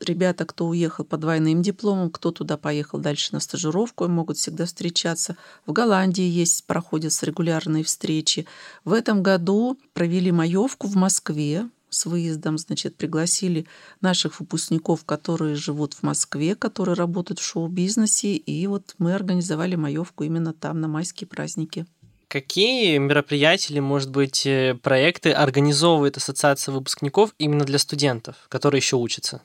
ребята, 0.00 0.44
кто 0.44 0.66
уехал 0.68 1.04
по 1.04 1.16
двойным 1.16 1.62
дипломам, 1.62 2.10
кто 2.10 2.30
туда 2.30 2.56
поехал 2.56 2.98
дальше 2.98 3.30
на 3.32 3.40
стажировку, 3.40 4.06
могут 4.08 4.36
всегда 4.36 4.66
встречаться. 4.66 5.36
В 5.66 5.72
Голландии 5.72 6.24
есть, 6.24 6.66
проходят 6.66 7.12
регулярные 7.22 7.84
встречи. 7.84 8.46
В 8.84 8.92
этом 8.92 9.22
году 9.22 9.78
провели 9.92 10.32
маевку 10.32 10.86
в 10.86 10.96
Москве 10.96 11.68
с 11.90 12.06
выездом, 12.06 12.56
значит, 12.56 12.96
пригласили 12.96 13.66
наших 14.00 14.38
выпускников, 14.40 15.04
которые 15.04 15.56
живут 15.56 15.94
в 15.94 16.02
Москве, 16.02 16.54
которые 16.54 16.94
работают 16.94 17.40
в 17.40 17.44
шоу-бизнесе, 17.44 18.36
и 18.36 18.66
вот 18.66 18.94
мы 18.98 19.12
организовали 19.12 19.74
маевку 19.74 20.24
именно 20.24 20.52
там 20.52 20.80
на 20.80 20.88
майские 20.88 21.26
праздники. 21.26 21.86
Какие 22.28 22.98
мероприятия 22.98 23.72
или, 23.72 23.80
может 23.80 24.10
быть, 24.10 24.46
э, 24.46 24.76
проекты 24.80 25.32
организовывает 25.32 26.16
Ассоциация 26.16 26.72
выпускников 26.72 27.34
именно 27.38 27.64
для 27.64 27.80
студентов, 27.80 28.36
которые 28.48 28.78
еще 28.78 28.94
учатся? 28.94 29.42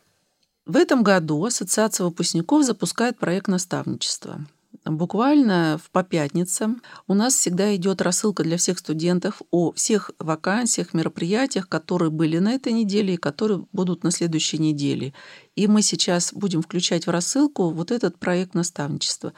В 0.65 0.77
этом 0.77 1.03
году 1.03 1.45
Ассоциация 1.45 2.05
выпускников 2.05 2.63
запускает 2.63 3.19
проект 3.19 3.47
наставничества. 3.47 4.45
Буквально 4.83 5.79
по 5.91 6.03
пятницам 6.03 6.81
у 7.07 7.13
нас 7.13 7.35
всегда 7.35 7.75
идет 7.75 8.01
рассылка 8.01 8.43
для 8.43 8.57
всех 8.57 8.79
студентов 8.79 9.41
о 9.51 9.71
всех 9.73 10.11
вакансиях, 10.19 10.93
мероприятиях, 10.93 11.69
которые 11.69 12.09
были 12.09 12.39
на 12.39 12.53
этой 12.53 12.73
неделе 12.73 13.13
и 13.13 13.17
которые 13.17 13.65
будут 13.73 14.03
на 14.03 14.11
следующей 14.11 14.57
неделе. 14.57 15.13
И 15.55 15.67
мы 15.67 15.83
сейчас 15.83 16.33
будем 16.33 16.63
включать 16.63 17.05
в 17.05 17.11
рассылку 17.11 17.69
вот 17.69 17.91
этот 17.91 18.17
проект 18.17 18.55
наставничества. 18.55 19.33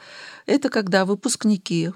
Это 0.46 0.70
когда 0.70 1.04
выпускники 1.04 1.90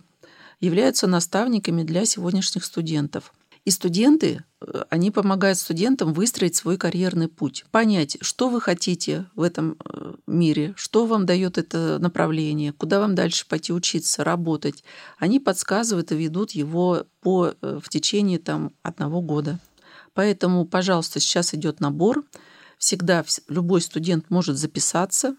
являются 0.60 1.06
наставниками 1.06 1.84
для 1.84 2.04
сегодняшних 2.04 2.64
студентов– 2.64 3.32
и 3.64 3.70
студенты, 3.70 4.44
э, 4.60 4.84
они 4.90 5.10
помогают 5.10 5.58
студентам 5.58 6.12
выстроить 6.12 6.56
свой 6.56 6.76
карьерный 6.76 7.28
путь, 7.28 7.64
понять, 7.70 8.18
что 8.20 8.48
вы 8.48 8.60
хотите 8.60 9.26
в 9.34 9.42
этом 9.42 9.76
э, 9.84 10.14
мире, 10.26 10.74
что 10.76 11.06
вам 11.06 11.26
дает 11.26 11.58
это 11.58 11.98
направление, 12.00 12.72
куда 12.72 12.98
вам 12.98 13.14
дальше 13.14 13.46
пойти 13.46 13.72
учиться, 13.72 14.24
работать. 14.24 14.82
Они 15.18 15.38
подсказывают 15.38 16.10
и 16.10 16.16
ведут 16.16 16.52
его 16.52 17.06
по, 17.20 17.54
э, 17.60 17.80
в 17.82 17.88
течение 17.88 18.38
там, 18.38 18.72
одного 18.82 19.20
года. 19.20 19.60
Поэтому, 20.14 20.66
пожалуйста, 20.66 21.20
сейчас 21.20 21.54
идет 21.54 21.80
набор. 21.80 22.24
Всегда 22.78 23.24
любой 23.48 23.80
студент 23.80 24.28
может 24.28 24.58
записаться, 24.58 25.36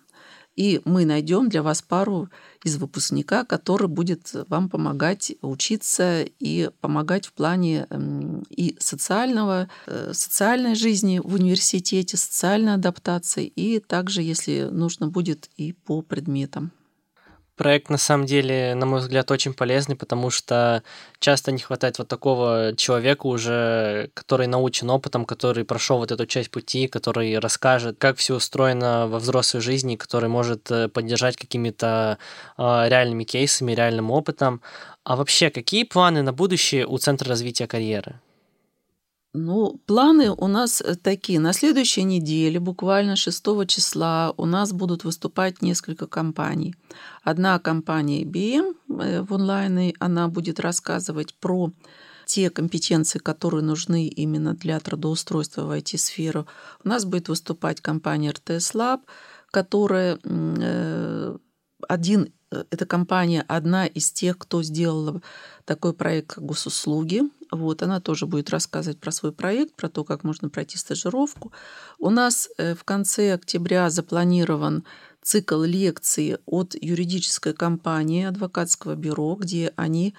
и 0.55 0.81
мы 0.85 1.05
найдем 1.05 1.49
для 1.49 1.63
вас 1.63 1.81
пару 1.81 2.29
из 2.63 2.77
выпускника, 2.77 3.43
который 3.43 3.87
будет 3.87 4.31
вам 4.47 4.69
помогать 4.69 5.33
учиться 5.41 6.23
и 6.39 6.69
помогать 6.81 7.25
в 7.25 7.33
плане 7.33 7.87
эм, 7.89 8.43
и 8.49 8.75
социального, 8.79 9.69
э, 9.87 10.11
социальной 10.13 10.75
жизни 10.75 11.19
в 11.23 11.33
университете, 11.33 12.17
социальной 12.17 12.75
адаптации, 12.75 13.45
и 13.45 13.79
также, 13.79 14.21
если 14.21 14.69
нужно 14.71 15.07
будет, 15.07 15.49
и 15.57 15.73
по 15.73 16.01
предметам. 16.01 16.71
Проект 17.55 17.91
на 17.91 17.99
самом 17.99 18.25
деле, 18.25 18.73
на 18.73 18.87
мой 18.87 18.99
взгляд, 18.99 19.29
очень 19.29 19.53
полезный, 19.53 19.95
потому 19.95 20.31
что 20.31 20.81
часто 21.19 21.51
не 21.51 21.59
хватает 21.59 21.99
вот 21.99 22.07
такого 22.07 22.73
человека 22.75 23.27
уже, 23.27 24.09
который 24.15 24.47
научен 24.47 24.89
опытом, 24.89 25.23
который 25.23 25.63
прошел 25.63 25.99
вот 25.99 26.11
эту 26.11 26.25
часть 26.25 26.49
пути, 26.49 26.87
который 26.87 27.37
расскажет, 27.37 27.97
как 27.99 28.17
все 28.17 28.35
устроено 28.35 29.07
во 29.07 29.19
взрослой 29.19 29.61
жизни, 29.61 29.97
который 29.97 30.29
может 30.29 30.71
э, 30.71 30.87
поддержать 30.87 31.37
какими-то 31.37 32.17
э, 32.57 32.61
реальными 32.87 33.23
кейсами, 33.23 33.73
реальным 33.73 34.09
опытом. 34.09 34.61
А 35.03 35.15
вообще, 35.15 35.51
какие 35.51 35.83
планы 35.83 36.23
на 36.23 36.33
будущее 36.33 36.87
у 36.87 36.97
Центра 36.97 37.29
развития 37.29 37.67
карьеры? 37.67 38.19
Ну, 39.35 39.81
планы 39.87 40.29
у 40.31 40.47
нас 40.47 40.81
э, 40.81 40.95
такие. 40.95 41.39
На 41.39 41.53
следующей 41.53 42.03
неделе, 42.03 42.59
буквально 42.59 43.15
6 43.15 43.67
числа, 43.67 44.33
у 44.37 44.45
нас 44.45 44.71
будут 44.71 45.03
выступать 45.03 45.61
несколько 45.63 46.05
компаний. 46.05 46.75
Одна 47.23 47.57
компания 47.57 48.23
IBM 48.23 48.75
э, 48.89 49.21
в 49.21 49.33
онлайне, 49.33 49.95
она 49.99 50.27
будет 50.27 50.59
рассказывать 50.59 51.33
про 51.39 51.71
те 52.25 52.51
компетенции, 52.51 53.17
которые 53.19 53.63
нужны 53.63 54.07
именно 54.07 54.53
для 54.53 54.79
трудоустройства 54.79 55.63
в 55.63 55.71
IT-сферу. 55.71 56.45
У 56.85 56.89
нас 56.89 57.03
будет 57.03 57.27
выступать 57.27 57.81
компания 57.81 58.31
RTS 58.31 58.75
Lab, 58.75 58.99
которая 59.49 60.19
э, 60.23 61.37
один 61.87 62.33
эта 62.69 62.85
компания 62.85 63.43
одна 63.47 63.85
из 63.85 64.11
тех, 64.11 64.37
кто 64.37 64.63
сделала 64.63 65.21
такой 65.65 65.93
проект, 65.93 66.35
как 66.35 66.45
госуслуги. 66.45 67.21
Вот, 67.51 67.83
она 67.83 67.99
тоже 67.99 68.25
будет 68.25 68.49
рассказывать 68.49 68.99
про 68.99 69.11
свой 69.11 69.31
проект, 69.31 69.75
про 69.75 69.89
то, 69.89 70.03
как 70.03 70.23
можно 70.23 70.49
пройти 70.49 70.77
стажировку. 70.77 71.51
У 71.99 72.09
нас 72.09 72.49
э, 72.57 72.75
в 72.75 72.83
конце 72.83 73.33
октября 73.33 73.89
запланирован 73.89 74.83
цикл 75.21 75.61
лекций 75.63 76.37
от 76.45 76.75
юридической 76.75 77.53
компании 77.53 78.25
адвокатского 78.25 78.95
бюро, 78.95 79.35
где 79.35 79.73
они 79.75 80.13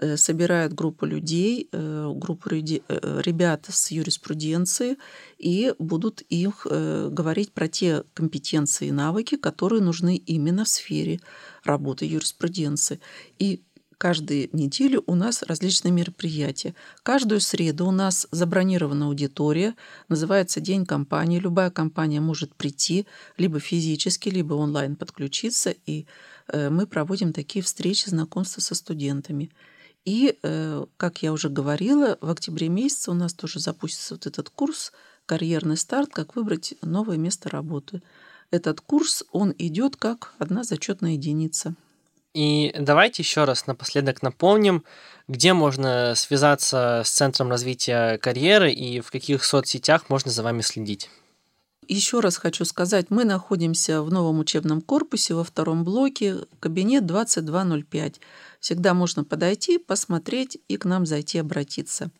э, 0.00 0.16
собирают 0.16 0.72
группу 0.72 1.06
людей, 1.06 1.68
э, 1.72 2.12
группу 2.14 2.48
ребят 2.50 3.66
с 3.68 3.90
юриспруденции 3.90 4.96
и 5.38 5.74
будут 5.78 6.22
их 6.22 6.66
говорить 6.66 7.52
про 7.52 7.68
те 7.68 8.04
компетенции 8.14 8.88
и 8.88 8.92
навыки, 8.92 9.36
которые 9.36 9.82
нужны 9.82 10.16
именно 10.16 10.64
в 10.64 10.68
сфере 10.68 11.20
работы 11.64 12.06
юриспруденции. 12.06 13.00
И 13.38 13.62
каждую 13.98 14.48
неделю 14.52 15.02
у 15.06 15.14
нас 15.14 15.42
различные 15.42 15.92
мероприятия. 15.92 16.74
Каждую 17.02 17.40
среду 17.40 17.86
у 17.86 17.90
нас 17.90 18.26
забронирована 18.30 19.06
аудитория, 19.06 19.74
называется 20.08 20.60
День 20.60 20.86
компании. 20.86 21.40
Любая 21.40 21.70
компания 21.70 22.20
может 22.20 22.54
прийти 22.54 23.06
либо 23.36 23.58
физически, 23.58 24.28
либо 24.28 24.54
онлайн 24.54 24.96
подключиться, 24.96 25.74
и 25.84 26.06
э, 26.46 26.70
мы 26.70 26.86
проводим 26.86 27.32
такие 27.32 27.62
встречи, 27.62 28.08
знакомства 28.08 28.60
со 28.60 28.74
студентами. 28.74 29.50
И, 30.08 30.38
э, 30.42 30.86
как 30.96 31.22
я 31.22 31.34
уже 31.34 31.50
говорила, 31.50 32.16
в 32.22 32.30
октябре 32.30 32.70
месяце 32.70 33.10
у 33.10 33.14
нас 33.14 33.34
тоже 33.34 33.60
запустится 33.60 34.14
вот 34.14 34.26
этот 34.26 34.48
курс 34.48 34.90
«Карьерный 35.26 35.76
старт. 35.76 36.08
Как 36.14 36.34
выбрать 36.34 36.72
новое 36.80 37.18
место 37.18 37.50
работы». 37.50 38.00
Этот 38.50 38.80
курс, 38.80 39.22
он 39.32 39.54
идет 39.58 39.96
как 39.96 40.32
одна 40.38 40.64
зачетная 40.64 41.10
единица. 41.12 41.74
И 42.32 42.74
давайте 42.78 43.22
еще 43.22 43.44
раз 43.44 43.66
напоследок 43.66 44.22
напомним, 44.22 44.82
где 45.28 45.52
можно 45.52 46.14
связаться 46.16 47.02
с 47.04 47.10
Центром 47.10 47.50
развития 47.50 48.16
карьеры 48.16 48.72
и 48.72 49.00
в 49.00 49.10
каких 49.10 49.44
соцсетях 49.44 50.08
можно 50.08 50.30
за 50.30 50.42
вами 50.42 50.62
следить. 50.62 51.10
Еще 51.90 52.20
раз 52.20 52.36
хочу 52.36 52.66
сказать, 52.66 53.06
мы 53.08 53.24
находимся 53.24 54.02
в 54.02 54.12
новом 54.12 54.40
учебном 54.40 54.82
корпусе 54.82 55.32
во 55.32 55.42
втором 55.42 55.84
блоке, 55.84 56.40
кабинет 56.60 57.06
2205. 57.06 58.20
Всегда 58.60 58.92
можно 58.92 59.24
подойти, 59.24 59.78
посмотреть 59.78 60.58
и 60.68 60.76
к 60.76 60.84
нам 60.84 61.06
зайти 61.06 61.38
обратиться. 61.38 62.10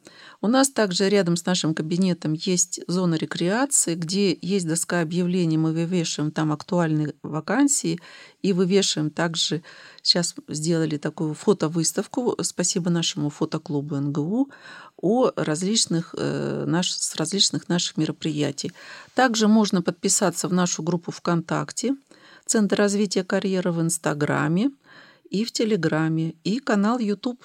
У 0.40 0.46
нас 0.46 0.70
также 0.70 1.10
рядом 1.10 1.36
с 1.36 1.44
нашим 1.44 1.74
кабинетом 1.74 2.32
есть 2.32 2.80
зона 2.88 3.16
рекреации, 3.16 3.94
где 3.94 4.38
есть 4.40 4.66
доска 4.66 5.02
объявлений, 5.02 5.58
мы 5.58 5.74
вывешиваем 5.74 6.32
там 6.32 6.50
актуальные 6.50 7.14
вакансии 7.22 8.00
и 8.40 8.54
вывешиваем 8.54 9.10
также, 9.10 9.62
сейчас 10.00 10.34
сделали 10.48 10.96
такую 10.96 11.34
фотовыставку, 11.34 12.38
спасибо 12.40 12.88
нашему 12.88 13.28
фотоклубу 13.28 13.96
НГУ, 13.96 14.48
о 15.00 15.30
различных, 15.36 16.14
э, 16.18 16.64
наш, 16.66 16.92
с 16.92 17.16
различных 17.16 17.68
наших 17.68 17.96
мероприятий. 17.96 18.72
Также 19.14 19.48
можно 19.48 19.82
подписаться 19.82 20.48
в 20.48 20.52
нашу 20.52 20.82
группу 20.82 21.10
ВКонтакте, 21.10 21.96
Центр 22.46 22.76
развития 22.76 23.24
карьеры 23.24 23.72
в 23.72 23.80
Инстаграме, 23.80 24.70
и 25.30 25.44
в 25.44 25.52
Телеграме, 25.52 26.34
и 26.44 26.58
канал 26.58 26.98
YouTube. 26.98 27.44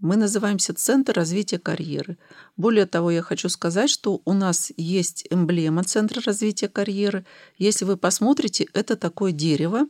Мы 0.00 0.16
называемся 0.16 0.74
Центр 0.74 1.12
развития 1.12 1.60
карьеры. 1.60 2.18
Более 2.56 2.86
того, 2.86 3.12
я 3.12 3.22
хочу 3.22 3.48
сказать, 3.48 3.88
что 3.88 4.20
у 4.24 4.32
нас 4.32 4.72
есть 4.76 5.28
эмблема 5.30 5.84
Центра 5.84 6.20
развития 6.26 6.68
карьеры. 6.68 7.24
Если 7.56 7.84
вы 7.84 7.96
посмотрите, 7.96 8.66
это 8.74 8.96
такое 8.96 9.30
дерево, 9.30 9.86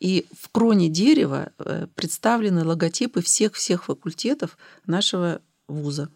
и 0.00 0.26
в 0.36 0.48
кроне 0.50 0.88
дерева 0.88 1.52
э, 1.58 1.86
представлены 1.94 2.64
логотипы 2.64 3.22
всех-всех 3.22 3.84
факультетов 3.84 4.58
нашего 4.86 5.40
вуза. 5.68 6.10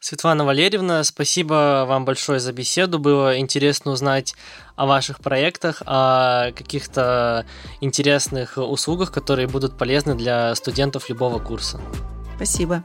Светлана 0.00 0.46
Валерьевна, 0.46 1.04
спасибо 1.04 1.84
вам 1.86 2.06
большое 2.06 2.40
за 2.40 2.52
беседу. 2.52 2.98
Было 2.98 3.38
интересно 3.38 3.92
узнать 3.92 4.34
о 4.74 4.86
ваших 4.86 5.20
проектах, 5.20 5.82
о 5.84 6.52
каких-то 6.52 7.44
интересных 7.82 8.56
услугах, 8.56 9.12
которые 9.12 9.46
будут 9.46 9.76
полезны 9.76 10.14
для 10.14 10.54
студентов 10.54 11.10
любого 11.10 11.38
курса. 11.38 11.80
Спасибо. 12.36 12.82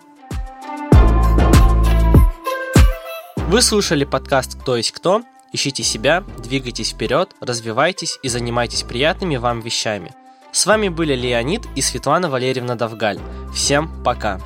Вы 3.47 3.62
слушали 3.62 4.04
подкаст 4.04 4.60
«Кто 4.60 4.75
есть 4.75 4.91
кто?». 4.91 5.23
Ищите 5.54 5.84
себя, 5.84 6.21
двигайтесь 6.39 6.91
вперед, 6.91 7.34
развивайтесь 7.39 8.19
и 8.23 8.28
занимайтесь 8.28 8.84
приятными 8.84 9.38
вам 9.38 9.62
вещами. 9.62 10.13
С 10.51 10.65
вами 10.65 10.89
были 10.89 11.15
Леонид 11.15 11.62
и 11.75 11.82
Светлана 11.82 12.30
Валерьевна 12.30 12.75
Давгаль. 12.75 13.19
Всем 13.54 14.04
пока! 14.04 14.41